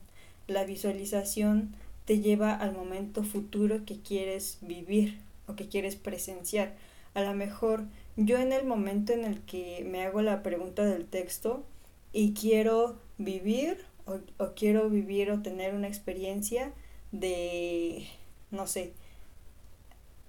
La 0.49 0.65
visualización 0.65 1.75
te 2.05 2.21
lleva 2.21 2.55
al 2.55 2.75
momento 2.75 3.25
futuro 3.25 3.87
que 3.87 4.03
quieres 4.03 4.59
vivir 4.61 5.19
o 5.47 5.57
que 5.57 5.67
quieres 5.67 5.97
presenciar. 5.97 6.75
A 7.15 7.23
lo 7.23 7.33
mejor 7.33 7.85
yo 8.17 8.37
en 8.37 8.53
el 8.53 8.67
momento 8.67 9.15
en 9.15 9.25
el 9.25 9.41
que 9.41 9.83
me 9.91 10.03
hago 10.05 10.21
la 10.21 10.43
pregunta 10.43 10.85
del 10.85 11.07
texto 11.07 11.65
y 12.13 12.35
quiero 12.35 12.99
vivir 13.17 13.79
o, 14.05 14.19
o 14.37 14.53
quiero 14.55 14.91
vivir 14.91 15.31
o 15.31 15.41
tener 15.41 15.75
una 15.75 15.89
experiencia 15.89 16.71
de, 17.13 18.07
no 18.51 18.67
sé, 18.67 18.93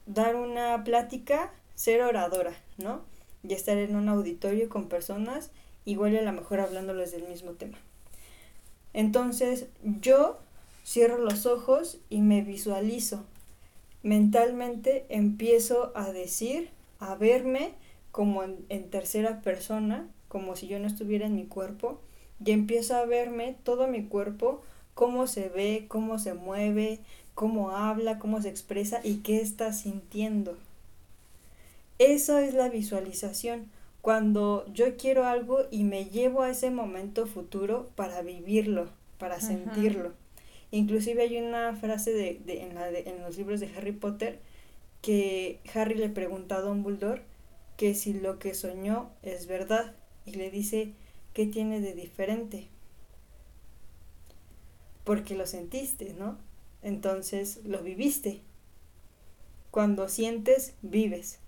dar 0.05 0.37
una 0.37 0.85
plática, 0.85 1.51
ser 1.75 2.01
oradora, 2.01 2.53
¿no? 2.77 3.18
Y 3.43 3.53
estar 3.53 3.77
en 3.77 3.95
un 3.95 4.09
auditorio 4.09 4.69
con 4.69 4.87
personas 4.87 5.51
igual 5.85 6.17
a 6.17 6.21
lo 6.21 6.33
mejor 6.33 6.59
hablándoles 6.59 7.11
del 7.11 7.27
mismo 7.27 7.51
tema. 7.51 7.77
Entonces 8.93 9.67
yo 9.83 10.37
cierro 10.85 11.17
los 11.17 11.45
ojos 11.45 11.99
y 12.09 12.21
me 12.21 12.41
visualizo. 12.41 13.23
Mentalmente 14.03 15.05
empiezo 15.09 15.91
a 15.95 16.11
decir, 16.11 16.69
a 16.99 17.15
verme 17.15 17.73
como 18.11 18.43
en, 18.43 18.57
en 18.69 18.89
tercera 18.89 19.41
persona, 19.41 20.07
como 20.27 20.55
si 20.55 20.67
yo 20.67 20.79
no 20.79 20.87
estuviera 20.87 21.25
en 21.27 21.35
mi 21.35 21.45
cuerpo, 21.45 21.99
y 22.43 22.51
empiezo 22.51 22.95
a 22.95 23.05
verme 23.05 23.57
todo 23.63 23.87
mi 23.87 24.05
cuerpo, 24.05 24.61
cómo 24.93 25.27
se 25.27 25.49
ve, 25.49 25.85
cómo 25.87 26.19
se 26.19 26.33
mueve, 26.33 26.99
cómo 27.33 27.71
habla, 27.71 28.19
cómo 28.19 28.41
se 28.41 28.49
expresa 28.49 29.01
y 29.03 29.17
qué 29.17 29.41
está 29.41 29.73
sintiendo. 29.73 30.57
Eso 31.99 32.37
es 32.39 32.53
la 32.55 32.69
visualización. 32.69 33.69
Cuando 34.01 34.65
yo 34.73 34.95
quiero 34.97 35.25
algo 35.27 35.65
y 35.69 35.83
me 35.83 36.05
llevo 36.05 36.41
a 36.41 36.49
ese 36.49 36.71
momento 36.71 37.27
futuro 37.27 37.89
para 37.95 38.21
vivirlo, 38.21 38.89
para 39.17 39.35
Ajá. 39.35 39.45
sentirlo. 39.45 40.13
Inclusive 40.71 41.23
hay 41.23 41.37
una 41.37 41.75
frase 41.75 42.11
de, 42.13 42.39
de- 42.45 42.63
en, 42.63 42.75
la 42.75 42.89
de- 42.91 43.09
en 43.09 43.21
los 43.21 43.37
libros 43.37 43.59
de 43.59 43.67
Harry 43.75 43.91
Potter 43.91 44.39
que 45.01 45.59
Harry 45.73 45.95
le 45.95 46.09
pregunta 46.09 46.57
a 46.57 46.61
Dumbledore 46.61 47.21
que 47.77 47.95
si 47.95 48.13
lo 48.13 48.39
que 48.39 48.53
soñó 48.53 49.09
es 49.23 49.47
verdad 49.47 49.95
y 50.25 50.33
le 50.33 50.51
dice 50.51 50.93
¿qué 51.33 51.45
tiene 51.45 51.79
de 51.81 51.93
diferente? 51.93 52.67
Porque 55.03 55.35
lo 55.35 55.45
sentiste, 55.47 56.13
¿no? 56.13 56.37
Entonces 56.83 57.61
lo 57.65 57.81
viviste. 57.81 58.41
Cuando 59.71 60.07
sientes, 60.09 60.73
vives. 60.81 61.39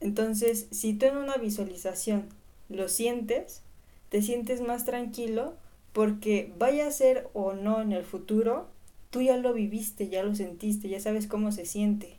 Entonces, 0.00 0.66
si 0.70 0.94
tú 0.94 1.06
en 1.06 1.16
una 1.16 1.36
visualización 1.36 2.28
lo 2.68 2.88
sientes, 2.88 3.62
te 4.10 4.22
sientes 4.22 4.60
más 4.60 4.84
tranquilo 4.84 5.54
porque 5.92 6.52
vaya 6.58 6.86
a 6.86 6.90
ser 6.90 7.28
o 7.34 7.52
no 7.54 7.80
en 7.80 7.92
el 7.92 8.04
futuro, 8.04 8.68
tú 9.10 9.22
ya 9.22 9.36
lo 9.36 9.52
viviste, 9.54 10.08
ya 10.08 10.22
lo 10.22 10.34
sentiste, 10.34 10.88
ya 10.88 11.00
sabes 11.00 11.26
cómo 11.26 11.52
se 11.52 11.64
siente. 11.66 12.16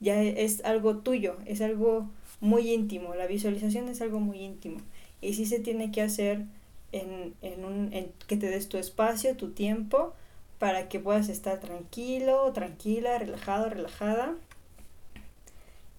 ya 0.00 0.22
es 0.22 0.64
algo 0.64 0.98
tuyo, 0.98 1.36
es 1.46 1.60
algo 1.62 2.08
muy 2.40 2.72
íntimo, 2.72 3.14
la 3.14 3.26
visualización 3.26 3.88
es 3.88 4.00
algo 4.02 4.20
muy 4.20 4.40
íntimo 4.40 4.78
y 5.22 5.34
sí 5.34 5.46
se 5.46 5.58
tiene 5.60 5.90
que 5.90 6.02
hacer 6.02 6.44
en, 6.92 7.34
en 7.42 7.64
un, 7.64 7.92
en 7.92 8.10
que 8.26 8.36
te 8.36 8.48
des 8.50 8.68
tu 8.68 8.78
espacio, 8.78 9.36
tu 9.36 9.50
tiempo, 9.52 10.12
para 10.58 10.88
que 10.88 11.00
puedas 11.00 11.28
estar 11.28 11.60
tranquilo, 11.60 12.52
tranquila, 12.52 13.18
relajado, 13.18 13.68
relajada 13.70 14.34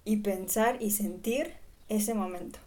y 0.08 0.16
pensar 0.16 0.80
y 0.80 0.92
sentir 0.92 1.52
ese 1.90 2.14
momento. 2.14 2.58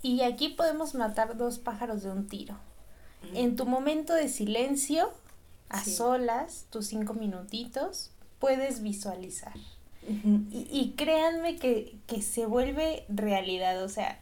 Y 0.00 0.20
aquí 0.22 0.50
podemos 0.50 0.94
matar 0.94 1.36
dos 1.36 1.58
pájaros 1.58 2.04
de 2.04 2.10
un 2.10 2.28
tiro. 2.28 2.54
En 3.34 3.56
tu 3.56 3.66
momento 3.66 4.14
de 4.14 4.28
silencio, 4.28 5.10
a 5.70 5.84
solas, 5.84 6.66
tus 6.70 6.86
cinco 6.86 7.14
minutitos, 7.14 8.12
puedes 8.38 8.80
visualizar. 8.80 9.54
y, 10.06 10.68
y, 10.70 10.92
créanme 10.96 11.56
que, 11.56 11.96
que, 12.06 12.22
se 12.22 12.46
vuelve 12.46 13.04
realidad. 13.08 13.82
O 13.82 13.88
sea, 13.88 14.20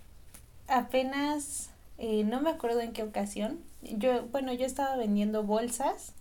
apenas, 0.66 1.68
eh, 1.98 2.24
no 2.24 2.40
me 2.40 2.48
acuerdo 2.48 2.80
en 2.80 2.94
qué 2.94 3.02
ocasión, 3.02 3.58
yo, 3.82 4.22
bueno, 4.28 4.50
yo 4.54 4.64
estaba 4.64 4.96
vendiendo 4.96 5.42
bolsas, 5.42 6.12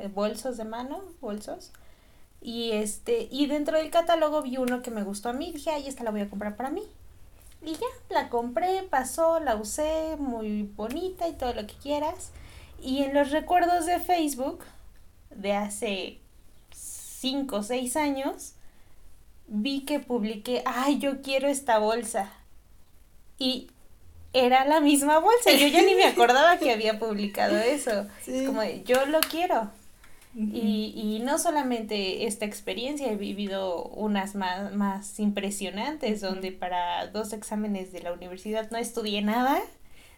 eh, 0.00 0.08
bolsos 0.08 0.56
de 0.56 0.64
mano, 0.64 1.00
bolsos. 1.20 1.70
Y 2.42 2.72
este, 2.72 3.28
y 3.30 3.46
dentro 3.46 3.78
del 3.78 3.90
catálogo 3.90 4.42
vi 4.42 4.56
uno 4.56 4.82
que 4.82 4.90
me 4.90 5.04
gustó 5.04 5.28
a 5.28 5.32
mí, 5.32 5.52
dije, 5.52 5.70
ay, 5.70 5.86
esta 5.86 6.02
la 6.02 6.10
voy 6.10 6.22
a 6.22 6.28
comprar 6.28 6.56
para 6.56 6.70
mí. 6.70 6.82
Y 7.64 7.74
ya, 7.74 7.86
la 8.10 8.28
compré, 8.28 8.82
pasó, 8.90 9.38
la 9.38 9.54
usé, 9.54 10.16
muy 10.18 10.64
bonita 10.74 11.28
y 11.28 11.34
todo 11.34 11.54
lo 11.54 11.64
que 11.68 11.74
quieras. 11.74 12.32
Y 12.80 13.04
en 13.04 13.14
los 13.14 13.30
recuerdos 13.30 13.86
de 13.86 14.00
Facebook 14.00 14.64
de 15.30 15.52
hace 15.52 16.18
5 16.72 17.56
o 17.56 17.62
6 17.62 17.96
años, 17.96 18.54
vi 19.46 19.84
que 19.84 20.00
publiqué, 20.00 20.64
ay, 20.66 20.98
yo 20.98 21.22
quiero 21.22 21.46
esta 21.46 21.78
bolsa. 21.78 22.32
Y 23.38 23.70
era 24.32 24.64
la 24.64 24.80
misma 24.80 25.20
bolsa. 25.20 25.52
Yo 25.52 25.68
ya 25.68 25.82
ni 25.82 25.94
me 25.94 26.06
acordaba 26.06 26.58
que 26.58 26.72
había 26.72 26.98
publicado 26.98 27.56
eso. 27.58 28.08
Como, 28.46 28.64
yo 28.84 29.06
lo 29.06 29.20
quiero 29.20 29.70
y, 30.34 30.94
y 30.94 31.20
no 31.22 31.38
solamente 31.38 32.26
esta 32.26 32.46
experiencia, 32.46 33.10
he 33.10 33.16
vivido 33.16 33.84
unas 33.84 34.34
más, 34.34 34.72
más 34.72 35.20
impresionantes, 35.20 36.20
donde 36.20 36.52
para 36.52 37.06
dos 37.08 37.32
exámenes 37.32 37.92
de 37.92 38.00
la 38.00 38.12
universidad 38.12 38.70
no 38.70 38.78
estudié 38.78 39.20
nada, 39.20 39.60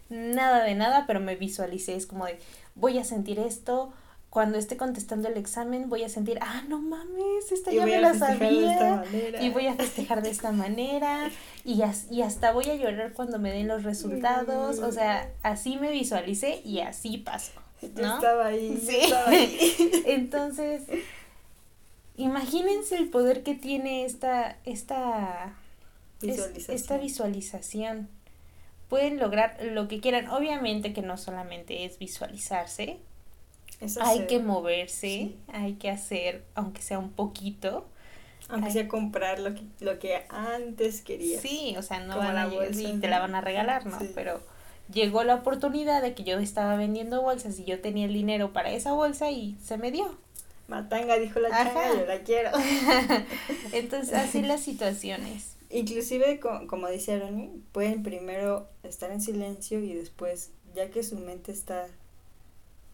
nada 0.08 0.62
de 0.64 0.74
nada, 0.74 1.04
pero 1.06 1.20
me 1.20 1.34
visualicé, 1.34 1.96
es 1.96 2.06
como 2.06 2.26
de, 2.26 2.38
voy 2.74 2.98
a 2.98 3.04
sentir 3.04 3.40
esto, 3.40 3.92
cuando 4.34 4.58
esté 4.58 4.76
contestando 4.76 5.28
el 5.28 5.36
examen 5.36 5.88
voy 5.88 6.02
a 6.02 6.08
sentir, 6.08 6.38
ah, 6.42 6.64
no 6.68 6.80
mames, 6.80 7.52
esta 7.52 7.70
ya 7.70 7.86
me 7.86 8.00
la 8.00 8.14
sabía. 8.14 9.04
Y 9.40 9.50
voy 9.50 9.68
a 9.68 9.74
festejar 9.74 10.22
de 10.22 10.30
esta 10.30 10.50
manera. 10.50 11.30
Y, 11.64 11.80
y 12.10 12.22
hasta 12.22 12.50
voy 12.50 12.64
a 12.64 12.74
llorar 12.74 13.12
cuando 13.12 13.38
me 13.38 13.52
den 13.52 13.68
los 13.68 13.84
resultados. 13.84 14.80
O 14.80 14.90
sea, 14.90 15.30
así 15.44 15.76
me 15.76 15.92
visualicé 15.92 16.60
y 16.64 16.80
así 16.80 17.18
pasó. 17.18 17.52
¿No? 17.96 18.14
estaba 18.14 18.46
ahí, 18.46 18.78
sí. 18.84 18.96
estaba 18.96 19.30
ahí. 19.30 19.76
Entonces, 20.06 20.82
imagínense 22.16 22.96
el 22.96 23.08
poder 23.08 23.42
que 23.42 23.54
tiene 23.54 24.04
esta, 24.04 24.58
esta 24.64 25.54
visualización. 26.20 26.76
esta 26.76 26.98
visualización. 26.98 28.08
Pueden 28.88 29.18
lograr 29.18 29.58
lo 29.62 29.88
que 29.88 30.00
quieran. 30.00 30.28
Obviamente 30.28 30.92
que 30.92 31.02
no 31.02 31.16
solamente 31.16 31.84
es 31.84 31.98
visualizarse. 31.98 32.98
hay 34.00 34.26
que 34.26 34.38
moverse, 34.38 35.32
hay 35.52 35.74
que 35.74 35.90
hacer, 35.90 36.44
aunque 36.54 36.82
sea 36.82 36.98
un 36.98 37.10
poquito. 37.10 37.86
Aunque 38.50 38.70
sea 38.70 38.88
comprar 38.88 39.38
lo 39.38 39.54
que, 39.54 39.62
lo 39.80 39.98
que 39.98 40.26
antes 40.28 41.00
querías. 41.00 41.40
Sí, 41.40 41.74
o 41.78 41.82
sea, 41.82 42.00
no 42.00 42.18
van 42.18 42.36
a 42.36 42.46
y 42.46 42.98
te 43.00 43.08
la 43.08 43.18
van 43.18 43.34
a 43.34 43.40
regalar, 43.40 43.86
¿no? 43.86 43.98
Pero 44.14 44.42
llegó 44.92 45.24
la 45.24 45.36
oportunidad 45.36 46.02
de 46.02 46.14
que 46.14 46.24
yo 46.24 46.38
estaba 46.38 46.76
vendiendo 46.76 47.22
bolsas 47.22 47.58
y 47.58 47.64
yo 47.64 47.80
tenía 47.80 48.06
el 48.06 48.12
dinero 48.12 48.52
para 48.52 48.70
esa 48.70 48.92
bolsa 48.92 49.30
y 49.30 49.56
se 49.62 49.78
me 49.78 49.90
dio. 49.90 50.16
Matanga 50.68 51.18
dijo 51.18 51.40
la 51.40 51.50
changa, 51.50 51.94
yo 51.94 52.06
la 52.06 52.20
quiero. 52.22 52.50
Entonces, 53.72 54.14
así 54.14 54.42
las 54.42 54.60
situaciones. 54.60 55.56
Inclusive, 55.70 56.40
como, 56.40 56.88
dice 56.88 57.14
Aroni, 57.14 57.50
pueden 57.72 58.02
primero 58.02 58.68
estar 58.82 59.10
en 59.10 59.20
silencio 59.20 59.80
y 59.80 59.92
después, 59.92 60.50
ya 60.74 60.90
que 60.90 61.02
su 61.02 61.18
mente 61.18 61.52
está 61.52 61.86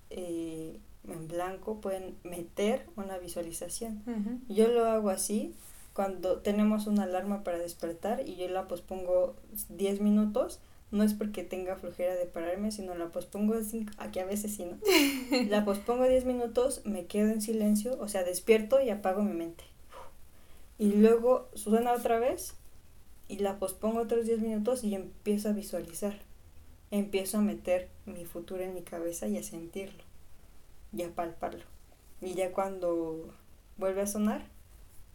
eh, 0.09 0.79
en 1.07 1.29
blanco, 1.29 1.81
pueden 1.81 2.17
meter 2.25 2.87
una 2.97 3.19
visualización. 3.19 4.03
Yo 4.49 4.69
lo 4.69 4.87
hago 4.87 5.11
así 5.11 5.55
cuando 5.93 6.39
tenemos 6.39 6.87
una 6.87 7.05
alarma 7.05 7.45
para 7.45 7.59
despertar 7.59 8.27
y 8.27 8.37
yo 8.37 8.49
la 8.49 8.67
pospongo 8.67 9.37
10 9.69 10.01
minutos 10.01 10.61
no 10.91 11.05
es 11.05 11.15
porque 11.15 11.45
tenga 11.45 11.77
flojera 11.77 12.15
de 12.15 12.27
pararme, 12.27 12.73
sino 12.73 12.95
la 12.95 13.13
pospongo 13.13 13.63
cinco, 13.63 13.93
aquí 13.99 14.19
a 14.19 14.25
veces 14.25 14.57
sí, 14.57 14.65
¿no? 14.65 14.79
la 15.49 15.65
pospongo 15.65 16.09
10 16.09 16.25
minutos, 16.25 16.83
me 16.85 17.07
quedo 17.07 17.31
en 17.31 17.41
silencio, 17.41 17.97
o 18.01 18.09
sea, 18.09 18.25
despierto 18.25 18.81
y 18.81 18.91
apago 18.91 19.23
mi 19.23 19.33
mente. 19.33 19.65
Y 20.79 20.93
luego 20.93 21.49
suena 21.55 21.93
otra 21.93 22.19
vez 22.19 22.55
y 23.29 23.39
la 23.39 23.59
pospongo 23.59 24.01
otros 24.01 24.27
10 24.27 24.41
minutos 24.41 24.83
y 24.83 24.95
empiezo 24.95 25.51
a 25.51 25.53
visualizar. 25.53 26.19
Empiezo 26.91 27.39
a 27.39 27.43
meter 27.43 27.89
mi 28.07 28.25
futuro 28.25 28.65
en 28.65 28.75
mi 28.75 28.83
cabeza 28.83 29.29
y 29.29 29.37
a 29.37 29.43
sentirlo 29.45 30.03
y 30.93 31.03
a 31.03 31.15
palparlo. 31.15 31.65
Y 32.21 32.35
ya 32.35 32.51
cuando 32.53 33.33
vuelve 33.77 34.03
a 34.03 34.07
sonar, 34.07 34.47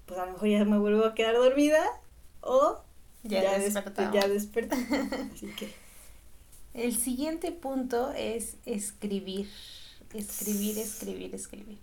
pues 0.06 0.20
a 0.20 0.26
lo 0.26 0.34
mejor 0.34 0.48
ya 0.48 0.64
me 0.64 0.78
vuelvo 0.78 1.04
a 1.04 1.14
quedar 1.14 1.36
dormida 1.36 1.84
o 2.40 2.85
ya, 3.28 3.58
ya 4.12 4.28
desperté. 4.28 4.76
Así 5.34 5.48
que. 5.48 5.86
El 6.74 6.96
siguiente 6.96 7.52
punto 7.52 8.12
es 8.12 8.58
escribir. 8.66 9.48
Escribir, 10.14 10.78
escribir, 10.78 11.34
escribir. 11.34 11.78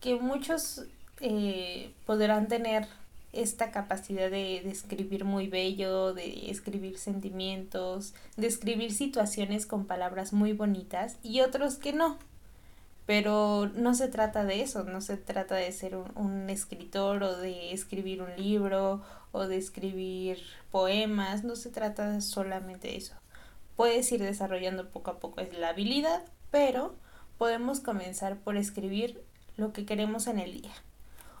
Que 0.00 0.16
muchos 0.16 0.84
eh, 1.20 1.92
podrán 2.06 2.46
tener 2.46 2.86
esta 3.32 3.70
capacidad 3.70 4.30
de, 4.30 4.60
de, 4.62 4.70
escribir 4.70 5.24
muy 5.24 5.48
bello, 5.48 6.12
de 6.12 6.50
escribir 6.50 6.98
sentimientos, 6.98 8.14
de 8.36 8.46
escribir 8.46 8.92
situaciones 8.92 9.66
con 9.66 9.86
palabras 9.86 10.32
muy 10.32 10.52
bonitas 10.52 11.16
y 11.22 11.40
otros 11.40 11.76
que 11.76 11.92
no. 11.92 12.18
Pero 13.06 13.70
no 13.74 13.94
se 13.94 14.08
trata 14.08 14.44
de 14.44 14.60
eso, 14.60 14.84
no 14.84 15.00
se 15.00 15.16
trata 15.16 15.54
de 15.54 15.72
ser 15.72 15.96
un, 15.96 16.10
un 16.16 16.50
escritor 16.50 17.22
o 17.22 17.38
de 17.38 17.72
escribir 17.72 18.20
un 18.20 18.36
libro 18.36 19.02
o 19.32 19.46
de 19.46 19.56
escribir 19.56 20.38
poemas, 20.70 21.44
no 21.44 21.56
se 21.56 21.70
trata 21.70 22.20
solamente 22.20 22.88
de 22.88 22.96
eso. 22.96 23.14
Puedes 23.76 24.10
ir 24.12 24.22
desarrollando 24.22 24.90
poco 24.90 25.10
a 25.10 25.18
poco 25.20 25.40
la 25.58 25.70
habilidad, 25.70 26.24
pero 26.50 26.94
podemos 27.38 27.80
comenzar 27.80 28.36
por 28.38 28.56
escribir 28.56 29.22
lo 29.56 29.72
que 29.72 29.86
queremos 29.86 30.26
en 30.26 30.38
el 30.38 30.60
día. 30.60 30.72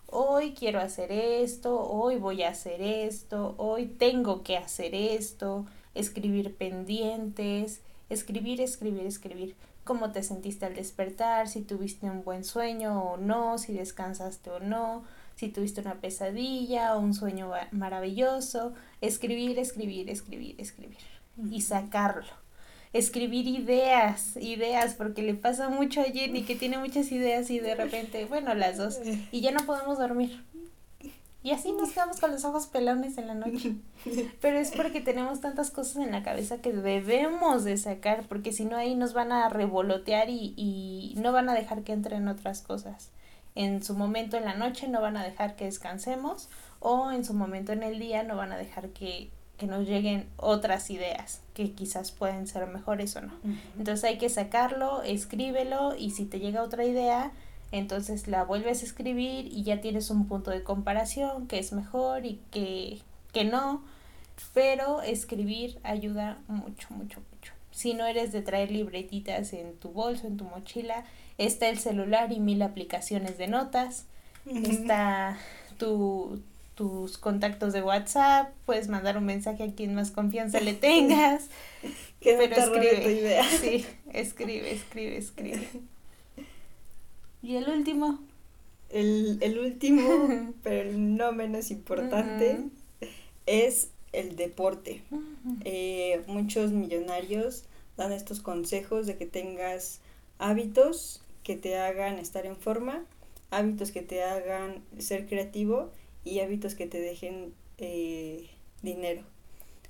Hoy 0.06 0.54
quiero 0.54 0.80
hacer 0.80 1.12
esto, 1.12 1.86
hoy 1.86 2.16
voy 2.16 2.42
a 2.42 2.50
hacer 2.50 2.80
esto, 2.80 3.54
hoy 3.58 3.86
tengo 3.86 4.42
que 4.42 4.56
hacer 4.56 4.94
esto, 4.94 5.66
escribir 5.94 6.56
pendientes, 6.56 7.82
escribir, 8.08 8.60
escribir, 8.60 9.04
escribir 9.04 9.56
cómo 9.84 10.12
te 10.12 10.22
sentiste 10.22 10.66
al 10.66 10.74
despertar, 10.74 11.48
si 11.48 11.62
tuviste 11.62 12.06
un 12.06 12.22
buen 12.22 12.44
sueño 12.44 13.02
o 13.02 13.16
no, 13.16 13.58
si 13.58 13.72
descansaste 13.72 14.50
o 14.50 14.60
no, 14.60 15.04
si 15.38 15.48
tuviste 15.48 15.80
una 15.80 15.94
pesadilla 15.94 16.96
o 16.96 16.98
un 16.98 17.14
sueño 17.14 17.52
maravilloso, 17.70 18.74
escribir, 19.00 19.56
escribir, 19.60 20.10
escribir, 20.10 20.56
escribir 20.58 20.98
y 21.50 21.60
sacarlo. 21.60 22.32
Escribir 22.92 23.46
ideas, 23.46 24.36
ideas, 24.36 24.94
porque 24.94 25.22
le 25.22 25.34
pasa 25.34 25.68
mucho 25.68 26.00
a 26.00 26.04
Jenny 26.04 26.42
que 26.42 26.56
tiene 26.56 26.78
muchas 26.78 27.12
ideas 27.12 27.50
y 27.50 27.60
de 27.60 27.76
repente, 27.76 28.24
bueno, 28.24 28.52
las 28.54 28.78
dos, 28.78 28.98
y 29.30 29.40
ya 29.40 29.52
no 29.52 29.64
podemos 29.64 29.98
dormir. 29.98 30.42
Y 31.44 31.52
así 31.52 31.70
nos 31.70 31.92
quedamos 31.92 32.18
con 32.18 32.32
los 32.32 32.44
ojos 32.44 32.66
pelones 32.66 33.16
en 33.16 33.28
la 33.28 33.34
noche. 33.34 33.76
Pero 34.40 34.58
es 34.58 34.72
porque 34.72 35.00
tenemos 35.00 35.40
tantas 35.40 35.70
cosas 35.70 35.98
en 35.98 36.10
la 36.10 36.24
cabeza 36.24 36.60
que 36.60 36.72
debemos 36.72 37.62
de 37.62 37.76
sacar, 37.76 38.26
porque 38.26 38.50
si 38.50 38.64
no 38.64 38.76
ahí 38.76 38.96
nos 38.96 39.12
van 39.12 39.30
a 39.30 39.48
revolotear 39.48 40.30
y, 40.30 40.54
y 40.56 41.14
no 41.16 41.30
van 41.30 41.48
a 41.48 41.54
dejar 41.54 41.84
que 41.84 41.92
entren 41.92 42.26
otras 42.26 42.62
cosas 42.62 43.12
en 43.58 43.82
su 43.82 43.94
momento 43.94 44.36
en 44.36 44.44
la 44.44 44.54
noche 44.54 44.86
no 44.86 45.00
van 45.00 45.16
a 45.16 45.24
dejar 45.24 45.56
que 45.56 45.64
descansemos 45.64 46.48
o 46.78 47.10
en 47.10 47.24
su 47.24 47.34
momento 47.34 47.72
en 47.72 47.82
el 47.82 47.98
día 47.98 48.22
no 48.22 48.36
van 48.36 48.52
a 48.52 48.56
dejar 48.56 48.90
que, 48.90 49.30
nos 49.66 49.88
lleguen 49.88 50.28
otras 50.36 50.88
ideas 50.88 51.40
que 51.52 51.72
quizás 51.72 52.12
pueden 52.12 52.46
ser 52.46 52.68
mejores 52.68 53.16
o 53.16 53.22
no. 53.22 53.32
Entonces 53.76 54.04
hay 54.04 54.16
que 54.16 54.28
sacarlo, 54.28 55.02
escríbelo 55.02 55.96
y 55.96 56.12
si 56.12 56.26
te 56.26 56.38
llega 56.38 56.62
otra 56.62 56.84
idea, 56.84 57.32
entonces 57.72 58.28
la 58.28 58.44
vuelves 58.44 58.82
a 58.82 58.86
escribir 58.86 59.46
y 59.46 59.64
ya 59.64 59.80
tienes 59.80 60.10
un 60.10 60.28
punto 60.28 60.52
de 60.52 60.62
comparación 60.62 61.48
que 61.48 61.58
es 61.58 61.72
mejor 61.72 62.24
y 62.24 62.40
que, 62.52 63.00
que 63.32 63.42
no, 63.42 63.82
pero 64.54 65.02
escribir 65.02 65.80
ayuda 65.82 66.38
mucho, 66.46 66.86
mucho, 66.90 67.20
mucho. 67.32 67.52
Si 67.72 67.94
no 67.94 68.06
eres 68.06 68.30
de 68.30 68.42
traer 68.42 68.70
libretitas 68.70 69.52
en 69.52 69.74
tu 69.74 69.88
bolso, 69.88 70.28
en 70.28 70.36
tu 70.36 70.44
mochila, 70.44 71.04
está 71.38 71.68
el 71.68 71.78
celular 71.78 72.32
y 72.32 72.40
mil 72.40 72.62
aplicaciones 72.62 73.38
de 73.38 73.46
notas, 73.46 74.06
está 74.46 75.38
tu, 75.78 76.40
tus 76.74 77.18
contactos 77.18 77.72
de 77.72 77.82
WhatsApp, 77.82 78.52
puedes 78.66 78.88
mandar 78.88 79.16
un 79.16 79.24
mensaje 79.24 79.64
a 79.64 79.72
quien 79.74 79.94
más 79.94 80.10
confianza 80.10 80.60
le 80.60 80.74
tengas. 80.74 81.48
Que 82.20 82.34
pero 82.34 82.56
escribe. 82.56 83.00
tu 83.00 83.08
idea. 83.10 83.44
Sí, 83.60 83.86
escribe, 84.12 84.72
escribe, 84.72 85.16
escribe. 85.16 85.68
Y 87.42 87.54
el 87.54 87.68
último. 87.68 88.18
El, 88.90 89.38
el 89.40 89.60
último, 89.60 90.52
pero 90.64 90.90
no 90.92 91.30
menos 91.30 91.70
importante, 91.70 92.58
es 93.46 93.90
el 94.12 94.34
deporte. 94.34 95.02
Eh, 95.64 96.22
muchos 96.26 96.72
millonarios 96.72 97.64
dan 97.96 98.10
estos 98.12 98.40
consejos 98.40 99.06
de 99.06 99.16
que 99.16 99.26
tengas 99.26 100.00
hábitos 100.38 101.22
que 101.48 101.56
te 101.56 101.78
hagan 101.78 102.18
estar 102.18 102.44
en 102.44 102.56
forma, 102.56 103.06
hábitos 103.50 103.90
que 103.90 104.02
te 104.02 104.22
hagan 104.22 104.84
ser 104.98 105.26
creativo 105.26 105.90
y 106.22 106.40
hábitos 106.40 106.74
que 106.74 106.86
te 106.86 107.00
dejen 107.00 107.54
eh, 107.78 108.50
dinero. 108.82 109.22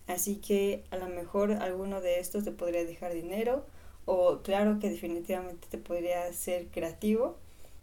Así 0.07 0.37
que 0.37 0.85
a 0.93 0.97
lo 0.99 1.09
mejor 1.09 1.51
alguno 1.51 2.01
de 2.01 2.21
estos 2.21 2.45
te 2.45 2.53
podría 2.53 2.85
dejar 2.85 3.13
dinero 3.13 3.67
o 4.05 4.39
claro 4.45 4.79
que 4.79 4.89
definitivamente 4.89 5.67
te 5.69 5.79
podría 5.79 6.27
hacer 6.27 6.69
creativo 6.69 7.37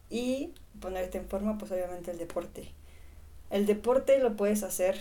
y 0.09 0.53
ponerte 0.79 1.17
en 1.17 1.27
forma 1.27 1.57
pues 1.57 1.69
obviamente 1.73 2.11
el 2.11 2.17
deporte. 2.17 2.71
El 3.49 3.65
deporte 3.65 4.19
lo 4.19 4.37
puedes 4.37 4.63
hacer 4.63 4.97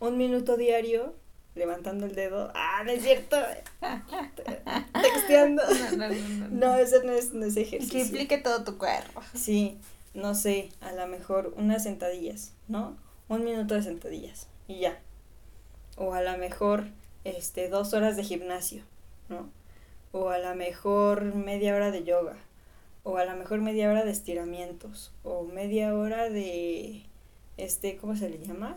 un 0.00 0.18
minuto 0.18 0.56
diario 0.56 1.14
levantando 1.54 2.06
el 2.06 2.14
dedo. 2.14 2.50
Ah, 2.54 2.82
no 2.84 2.90
es 2.92 3.02
cierto. 3.02 3.36
Texteando. 4.92 5.62
No, 5.96 5.96
no, 5.96 6.08
no, 6.08 6.28
no. 6.48 6.48
No, 6.48 6.74
eso 6.76 7.02
no 7.02 7.12
es, 7.12 7.32
no 7.32 7.44
es 7.46 7.54
Que 7.54 7.62
ejercicio. 7.62 8.00
implique 8.00 8.38
todo 8.38 8.64
tu 8.64 8.78
cuerpo. 8.78 9.22
Sí, 9.34 9.78
no 10.14 10.34
sé, 10.34 10.70
a 10.80 10.92
lo 10.92 11.06
mejor 11.06 11.52
unas 11.56 11.82
sentadillas, 11.84 12.52
¿no? 12.68 12.96
Un 13.28 13.44
minuto 13.44 13.74
de 13.74 13.82
sentadillas 13.82 14.48
y 14.66 14.80
ya. 14.80 14.98
O 15.96 16.14
a 16.14 16.22
lo 16.22 16.36
mejor 16.38 16.86
este 17.24 17.68
dos 17.68 17.92
horas 17.92 18.16
de 18.16 18.24
gimnasio, 18.24 18.82
¿no? 19.28 19.48
O 20.12 20.30
a 20.30 20.38
lo 20.38 20.54
mejor 20.54 21.34
media 21.34 21.74
hora 21.74 21.90
de 21.90 22.02
yoga. 22.04 22.36
O 23.02 23.16
a 23.16 23.24
lo 23.24 23.34
mejor 23.36 23.60
media 23.60 23.88
hora 23.88 24.04
de 24.04 24.10
estiramientos. 24.10 25.12
O 25.22 25.44
media 25.44 25.94
hora 25.94 26.28
de 26.28 27.02
este, 27.56 27.96
¿cómo 27.96 28.16
se 28.16 28.28
le 28.28 28.38
llama? 28.38 28.76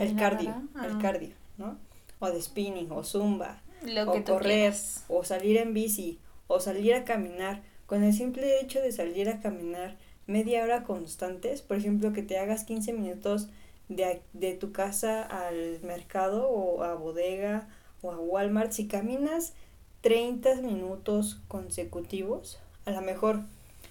El 0.00 0.16
cardio, 0.16 0.54
Ah. 0.74 0.86
el 0.86 0.98
cardio, 0.98 1.34
¿no? 1.58 1.76
O 2.18 2.30
de 2.30 2.40
spinning, 2.40 2.90
o 2.90 3.02
zumba, 3.04 3.60
Lo 3.82 4.10
o 4.10 4.14
que 4.14 4.24
correr, 4.24 4.50
quieras. 4.72 5.04
o 5.08 5.24
salir 5.24 5.56
en 5.58 5.74
bici, 5.74 6.18
o 6.46 6.60
salir 6.60 6.94
a 6.94 7.04
caminar. 7.04 7.62
Con 7.86 8.02
el 8.02 8.12
simple 8.12 8.60
hecho 8.60 8.80
de 8.80 8.90
salir 8.92 9.28
a 9.28 9.40
caminar 9.40 9.96
media 10.26 10.64
hora 10.64 10.82
constantes, 10.82 11.62
por 11.62 11.76
ejemplo, 11.76 12.12
que 12.12 12.22
te 12.22 12.38
hagas 12.38 12.64
15 12.64 12.92
minutos 12.92 13.48
de, 13.88 14.20
de 14.32 14.54
tu 14.54 14.72
casa 14.72 15.22
al 15.22 15.80
mercado 15.82 16.48
o 16.48 16.82
a 16.82 16.94
bodega 16.94 17.68
o 18.02 18.10
a 18.10 18.18
Walmart, 18.18 18.72
si 18.72 18.88
caminas 18.88 19.52
30 20.00 20.56
minutos 20.62 21.38
consecutivos, 21.48 22.58
a 22.86 22.90
lo 22.90 23.02
mejor, 23.02 23.40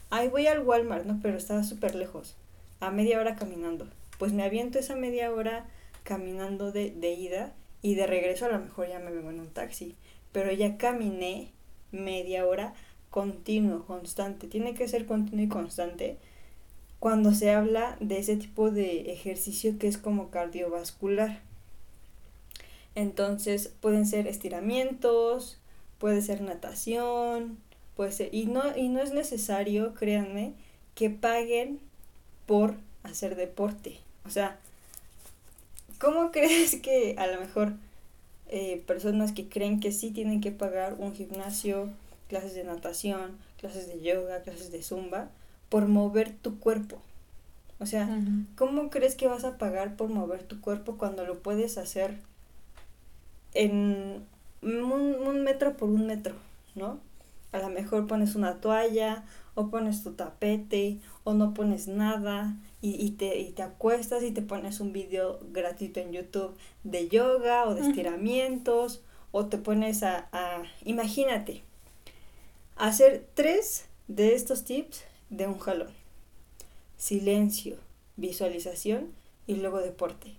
ay, 0.10 0.28
voy 0.30 0.48
al 0.48 0.60
Walmart, 0.60 1.06
¿no? 1.06 1.20
Pero 1.22 1.38
está 1.38 1.64
súper 1.64 1.96
lejos, 1.96 2.36
a 2.80 2.92
media 2.92 3.20
hora 3.20 3.36
caminando. 3.36 3.88
Pues 4.20 4.34
me 4.34 4.44
aviento 4.44 4.80
esa 4.80 4.96
media 4.96 5.32
hora 5.32 5.66
caminando 6.06 6.72
de, 6.72 6.92
de 6.92 7.12
ida 7.12 7.54
y 7.82 7.96
de 7.96 8.08
regreso 8.08 8.46
a 8.46 8.50
lo 8.50 8.60
mejor 8.60 8.88
ya 8.88 9.00
me 9.00 9.12
vengo 9.12 9.32
en 9.32 9.42
un 9.42 9.50
taxi. 9.50 9.96
Pero 10.32 10.54
ya 10.54 10.78
caminé 10.78 11.52
media 11.92 12.46
hora 12.46 12.74
continuo, 13.10 13.86
constante. 13.86 14.48
Tiene 14.48 14.74
que 14.74 14.88
ser 14.88 15.06
continuo 15.06 15.46
y 15.46 15.50
constante 15.50 16.18
cuando 17.00 17.34
se 17.34 17.52
habla 17.52 17.98
de 18.00 18.20
ese 18.20 18.36
tipo 18.36 18.72
de 18.72 19.12
ejercicio 19.12 19.78
que 19.78 19.88
es 19.88 19.98
como 19.98 20.30
cardiovascular. 20.30 21.42
Entonces 22.96 23.74
pueden 23.82 24.06
ser 24.06 24.28
estiramientos, 24.28 25.60
puede 25.98 26.22
ser 26.22 26.42
natación, 26.42 27.58
puede 27.96 28.12
ser 28.12 28.34
y 28.34 28.46
no 28.46 28.76
y 28.76 28.90
no 28.90 29.02
es 29.02 29.14
necesario, 29.14 29.94
créanme, 29.94 30.54
que 30.94 31.10
paguen 31.10 31.80
por 32.46 32.76
hacer 33.04 33.36
deporte. 33.36 34.00
O 34.26 34.30
sea, 34.30 34.60
¿cómo 36.00 36.32
crees 36.34 36.76
que 36.76 37.16
a 37.18 37.28
lo 37.28 37.40
mejor 37.40 37.74
eh, 38.48 38.84
personas 38.86 39.32
que 39.32 39.50
creen 39.50 39.80
que 39.80 39.92
sí 39.92 40.12
tienen 40.12 40.42
que 40.42 40.52
pagar 40.52 40.96
un 40.98 41.14
gimnasio, 41.14 41.90
clases 42.28 42.54
de 42.54 42.64
natación, 42.64 43.38
clases 43.58 43.88
de 43.88 44.02
yoga, 44.02 44.42
clases 44.42 44.72
de 44.72 44.84
zumba, 44.84 45.30
por 45.70 45.88
mover 45.88 46.32
tu 46.32 46.60
cuerpo? 46.60 47.02
O 47.80 47.86
sea. 47.86 48.08
¿cómo 48.56 48.90
crees 48.90 49.16
que 49.16 49.28
vas 49.28 49.44
a 49.44 49.58
pagar 49.58 49.98
por 49.98 50.10
mover 50.10 50.44
tu 50.44 50.62
cuerpo 50.62 50.98
cuando 50.98 51.26
lo 51.26 51.40
puedes 51.40 51.78
hacer 51.78 52.18
en 53.54 54.26
un, 54.62 54.82
un 54.82 55.44
metro 55.44 55.76
por 55.76 55.90
un 55.90 56.08
metro, 56.08 56.36
¿no? 56.76 57.00
A 57.52 57.60
lo 57.60 57.70
mejor 57.70 58.08
pones 58.08 58.36
una 58.36 58.56
toalla 58.56 59.24
o 59.56 59.70
pones 59.70 60.04
tu 60.04 60.14
tapete 60.14 61.00
o 61.24 61.34
no 61.34 61.54
pones 61.54 61.88
nada 61.88 62.56
y, 62.86 63.04
y 63.04 63.12
te, 63.12 63.40
y 63.40 63.52
te 63.52 63.64
acuestas 63.64 64.22
y 64.22 64.30
te 64.30 64.44
pones 64.44 64.80
un 64.80 64.94
video 64.94 65.40
gratuito 65.52 66.00
en 66.00 66.12
YouTube 66.12 66.56
de 66.84 67.08
yoga 67.10 67.66
o 67.66 67.74
de 67.74 67.82
estiramientos 67.82 69.02
o 69.32 69.48
te 69.48 69.58
pones 69.58 70.04
a, 70.04 70.30
a 70.32 70.62
imagínate, 70.84 71.64
hacer 72.76 73.28
tres 73.34 73.88
de 74.08 74.36
estos 74.36 74.66
tips 74.66 75.04
de 75.32 75.48
un 75.48 75.58
jalón. 75.58 75.90
Silencio, 76.96 77.78
visualización 78.18 79.12
y 79.48 79.56
luego 79.56 79.80
deporte. 79.80 80.36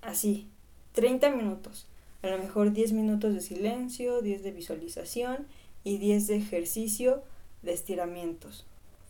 Así, 0.00 0.46
30 0.92 1.30
minutos. 1.30 1.88
A 2.22 2.28
lo 2.28 2.38
mejor 2.38 2.72
10 2.72 2.92
minutos 2.92 3.34
de 3.34 3.40
silencio, 3.40 4.22
10 4.22 4.44
de 4.44 4.52
visualización 4.52 5.48
y 5.82 5.98
10 5.98 6.28
de 6.28 6.36
ejercicio 6.36 7.24
de 7.62 7.72
estiramientos. 7.72 8.64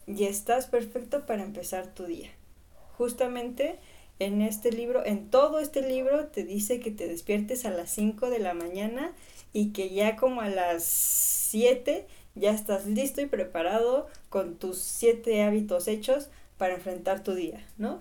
Y 0.09 0.25
estás 0.25 0.66
perfecto 0.66 1.27
para 1.27 1.42
empezar 1.42 1.87
tu 1.94 2.05
día. 2.05 2.31
Justamente 2.97 3.79
en 4.18 4.42
este 4.42 4.73
libro, 4.73 5.05
en 5.05 5.31
todo 5.31 5.61
este 5.61 5.83
libro 5.83 6.27
te 6.27 6.44
dice 6.44 6.81
que 6.81 6.90
te 6.90 7.07
despiertes 7.07 7.64
a 7.64 7.71
las 7.71 7.90
5 7.90 8.31
de 8.31 8.38
la 8.40 8.55
mañana 8.55 9.12
y 9.53 9.71
que 9.73 9.90
ya 9.90 10.16
como 10.16 10.40
a 10.40 10.49
las 10.49 10.83
7 10.85 12.07
ya 12.35 12.51
estás 12.53 12.87
listo 12.87 13.21
y 13.21 13.27
preparado 13.27 14.09
con 14.29 14.57
tus 14.57 14.79
7 14.79 15.42
hábitos 15.42 15.87
hechos 15.88 16.29
para 16.57 16.75
enfrentar 16.75 17.23
tu 17.23 17.35
día, 17.35 17.64
¿no? 17.77 18.01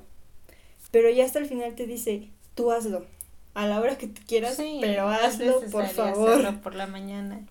Pero 0.92 1.10
ya 1.10 1.26
hasta 1.26 1.40
el 1.40 1.46
final 1.46 1.76
te 1.76 1.86
dice, 1.86 2.30
tú 2.56 2.72
hazlo, 2.72 3.06
a 3.54 3.68
la 3.68 3.80
hora 3.80 3.98
que 3.98 4.08
tú 4.08 4.22
quieras, 4.28 4.56
Sí, 4.56 4.80
pero 4.82 5.08
hazlo, 5.10 5.62
por 5.72 5.86
favor. 5.88 6.30
hacerlo 6.32 6.62
por 6.62 6.74
la 6.76 6.88
mañana. 6.88 7.46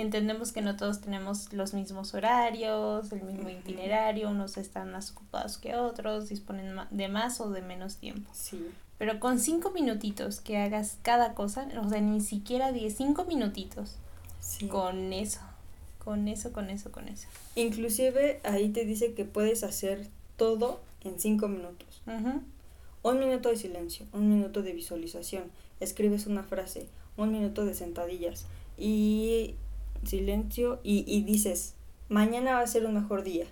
Entendemos 0.00 0.52
que 0.52 0.62
no 0.62 0.76
todos 0.76 1.00
tenemos 1.00 1.52
los 1.52 1.74
mismos 1.74 2.14
horarios, 2.14 3.10
el 3.10 3.22
mismo 3.22 3.48
itinerario, 3.50 4.30
unos 4.30 4.56
están 4.56 4.92
más 4.92 5.10
ocupados 5.10 5.58
que 5.58 5.74
otros, 5.74 6.28
disponen 6.28 6.76
de 6.92 7.08
más 7.08 7.40
o 7.40 7.50
de 7.50 7.62
menos 7.62 7.96
tiempo. 7.96 8.30
Sí, 8.32 8.64
Pero 8.96 9.18
con 9.18 9.40
cinco 9.40 9.72
minutitos 9.72 10.40
que 10.40 10.56
hagas 10.58 10.98
cada 11.02 11.34
cosa, 11.34 11.68
o 11.84 11.88
sea, 11.88 12.00
ni 12.00 12.20
siquiera 12.20 12.70
diez, 12.70 12.94
cinco 12.96 13.24
minutitos, 13.24 13.96
sí. 14.38 14.68
con 14.68 15.12
eso, 15.12 15.40
con 15.98 16.28
eso, 16.28 16.52
con 16.52 16.70
eso, 16.70 16.92
con 16.92 17.08
eso. 17.08 17.26
Inclusive 17.56 18.40
ahí 18.44 18.68
te 18.68 18.84
dice 18.84 19.14
que 19.14 19.24
puedes 19.24 19.64
hacer 19.64 20.06
todo 20.36 20.80
en 21.02 21.18
5 21.18 21.48
minutos. 21.48 22.02
Ujú. 22.06 22.42
Un 23.02 23.18
minuto 23.18 23.48
de 23.48 23.56
silencio, 23.56 24.06
un 24.12 24.28
minuto 24.28 24.62
de 24.62 24.74
visualización, 24.74 25.50
escribes 25.80 26.26
una 26.28 26.44
frase, 26.44 26.86
un 27.16 27.32
minuto 27.32 27.64
de 27.64 27.74
sentadillas 27.74 28.46
y 28.76 29.56
silencio 30.04 30.80
y, 30.82 31.04
y 31.06 31.22
dices, 31.22 31.74
mañana 32.08 32.54
va 32.54 32.60
a 32.60 32.66
ser 32.66 32.86
un 32.86 32.94
mejor 32.94 33.22
día. 33.22 33.46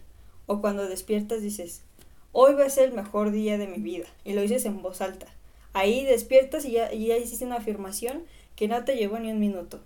O 0.47 0.61
cuando 0.61 0.89
despiertas 0.89 1.43
dices, 1.43 1.83
hoy 2.33 2.55
va 2.55 2.65
a 2.65 2.71
ser 2.71 2.91
el 2.91 2.95
mejor 2.95 3.31
día 3.31 3.59
de 3.59 3.67
mi 3.67 3.79
vida. 3.79 4.07
Y 4.25 4.35
lo 4.35 4.43
dices 4.43 4.65
en 4.65 4.83
voz 4.83 5.01
alta. 5.01 5.27
Ahí 5.73 6.05
despiertas 6.05 6.65
y 6.65 6.73
ya, 6.73 6.93
y 6.93 7.07
ya 7.07 7.17
hiciste 7.17 7.45
una 7.45 7.57
afirmación 7.57 8.23
que 8.55 8.69
no 8.69 8.85
te 8.85 8.97
llevó 8.97 9.19
ni 9.19 9.31
un 9.31 9.41
minuto. 9.41 9.81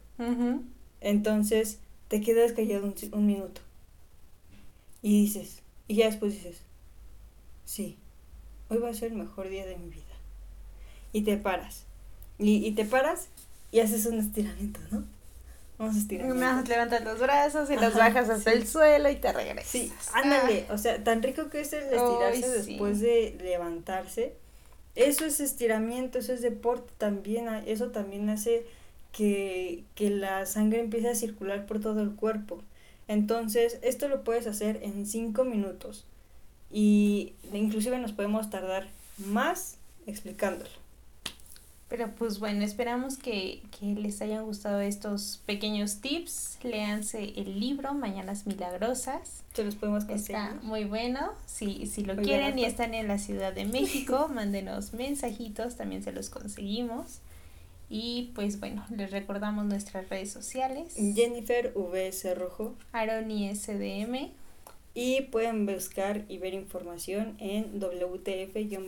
Entonces 1.00 1.78
te 2.08 2.20
quedas 2.20 2.52
callado 2.52 2.86
un, 2.86 2.94
un 3.12 3.26
minuto. 3.26 3.60
Y 5.02 5.22
dices, 5.22 5.62
y 5.88 5.96
ya 5.96 6.06
después 6.06 6.34
dices, 6.34 6.60
sí, 7.64 7.96
hoy 8.68 8.78
va 8.78 8.90
a 8.90 8.94
ser 8.94 9.12
el 9.12 9.18
mejor 9.18 9.48
día 9.48 9.66
de 9.66 9.76
mi 9.76 9.88
vida. 9.88 10.04
Y 11.12 11.22
te 11.22 11.36
paras. 11.36 11.86
Y, 12.38 12.64
y 12.66 12.72
te 12.72 12.84
paras 12.84 13.28
y 13.72 13.80
haces 13.80 14.06
un 14.06 14.18
estiramiento, 14.18 14.80
¿no? 14.90 15.04
Vamos 15.80 15.96
a 15.96 15.98
estirar. 15.98 16.28
Más 16.34 16.68
levantas 16.68 17.02
los 17.02 17.18
brazos 17.18 17.70
y 17.70 17.74
los 17.76 17.94
bajas 17.94 18.28
hasta 18.30 18.52
sí. 18.52 18.56
el 18.58 18.68
suelo 18.68 19.08
y 19.10 19.16
te 19.16 19.32
regresas. 19.32 19.70
Sí, 19.70 19.92
ándale. 20.12 20.66
O 20.70 20.78
sea, 20.78 21.02
tan 21.02 21.22
rico 21.22 21.48
que 21.50 21.62
es 21.62 21.72
el 21.72 21.84
estirarse 21.84 22.26
Ay, 22.34 22.42
sí. 22.42 22.48
después 22.70 23.00
de 23.00 23.36
levantarse. 23.42 24.34
Eso 24.94 25.24
es 25.24 25.40
estiramiento, 25.40 26.18
eso 26.18 26.32
es 26.34 26.42
deporte 26.42 26.92
también. 26.98 27.48
a- 27.48 27.60
Eso 27.64 27.90
también 27.90 28.28
hace 28.28 28.64
que, 29.12 29.82
que 29.94 30.10
la 30.10 30.44
sangre 30.46 30.80
empiece 30.80 31.08
a 31.08 31.14
circular 31.14 31.64
por 31.66 31.80
todo 31.80 32.02
el 32.02 32.10
cuerpo. 32.14 32.62
Entonces, 33.08 33.78
esto 33.82 34.06
lo 34.08 34.22
puedes 34.22 34.46
hacer 34.46 34.80
en 34.82 35.06
5 35.06 35.44
minutos. 35.44 36.04
y 36.72 37.32
inclusive 37.52 37.98
nos 37.98 38.12
podemos 38.12 38.48
tardar 38.50 38.86
más 39.18 39.76
explicándolo. 40.06 40.70
Pero 41.90 42.08
pues 42.14 42.38
bueno, 42.38 42.64
esperamos 42.64 43.16
que, 43.16 43.62
que, 43.76 43.86
les 43.96 44.22
hayan 44.22 44.44
gustado 44.44 44.80
estos 44.80 45.42
pequeños 45.44 46.00
tips. 46.00 46.60
Léanse 46.62 47.32
el 47.36 47.58
libro 47.58 47.94
Mañanas 47.94 48.46
Milagrosas. 48.46 49.42
Se 49.54 49.64
los 49.64 49.74
podemos 49.74 50.04
conseguir. 50.04 50.36
Está 50.36 50.54
muy 50.62 50.84
bueno. 50.84 51.32
Si, 51.46 51.88
si 51.88 52.04
lo 52.04 52.14
quieren 52.14 52.56
y 52.60 52.64
están 52.64 52.94
en 52.94 53.08
la 53.08 53.18
Ciudad 53.18 53.52
de 53.52 53.64
México, 53.72 54.30
mándenos 54.32 54.94
mensajitos, 54.94 55.76
también 55.76 56.04
se 56.04 56.12
los 56.12 56.30
conseguimos. 56.30 57.18
Y 57.88 58.30
pues 58.36 58.60
bueno, 58.60 58.86
les 58.90 59.10
recordamos 59.10 59.64
nuestras 59.66 60.08
redes 60.08 60.30
sociales. 60.30 60.94
Jennifer 60.94 61.72
VS 61.74 62.38
Rojo. 62.38 62.76
Aroni 62.92 63.52
SDM. 63.52 64.30
Y 64.94 65.22
pueden 65.22 65.66
buscar 65.66 66.24
y 66.28 66.38
ver 66.38 66.54
información 66.54 67.34
en 67.40 67.80
WTF-de 67.80 68.78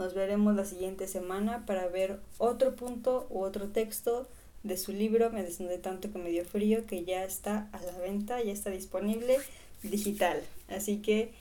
Nos 0.00 0.14
veremos 0.14 0.56
la 0.56 0.64
siguiente 0.64 1.06
semana 1.06 1.66
para 1.66 1.86
ver 1.86 2.20
otro 2.38 2.74
punto 2.74 3.26
u 3.28 3.42
otro 3.42 3.68
texto 3.68 4.26
de 4.62 4.78
su 4.78 4.92
libro 4.92 5.28
Me 5.28 5.42
desnudé 5.42 5.76
tanto 5.76 6.10
que 6.10 6.18
me 6.18 6.30
dio 6.30 6.46
frío, 6.46 6.86
que 6.86 7.04
ya 7.04 7.22
está 7.22 7.68
a 7.72 7.82
la 7.82 7.92
venta, 7.98 8.42
ya 8.42 8.50
está 8.50 8.70
disponible 8.70 9.36
digital. 9.82 10.42
Así 10.70 11.02
que... 11.02 11.34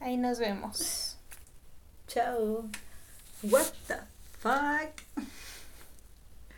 Ahí 0.00 0.16
nos 0.16 0.38
vemos. 0.38 1.18
Chao. 2.08 2.64
What 3.42 3.66
the 3.86 3.98
fuck? 4.40 5.28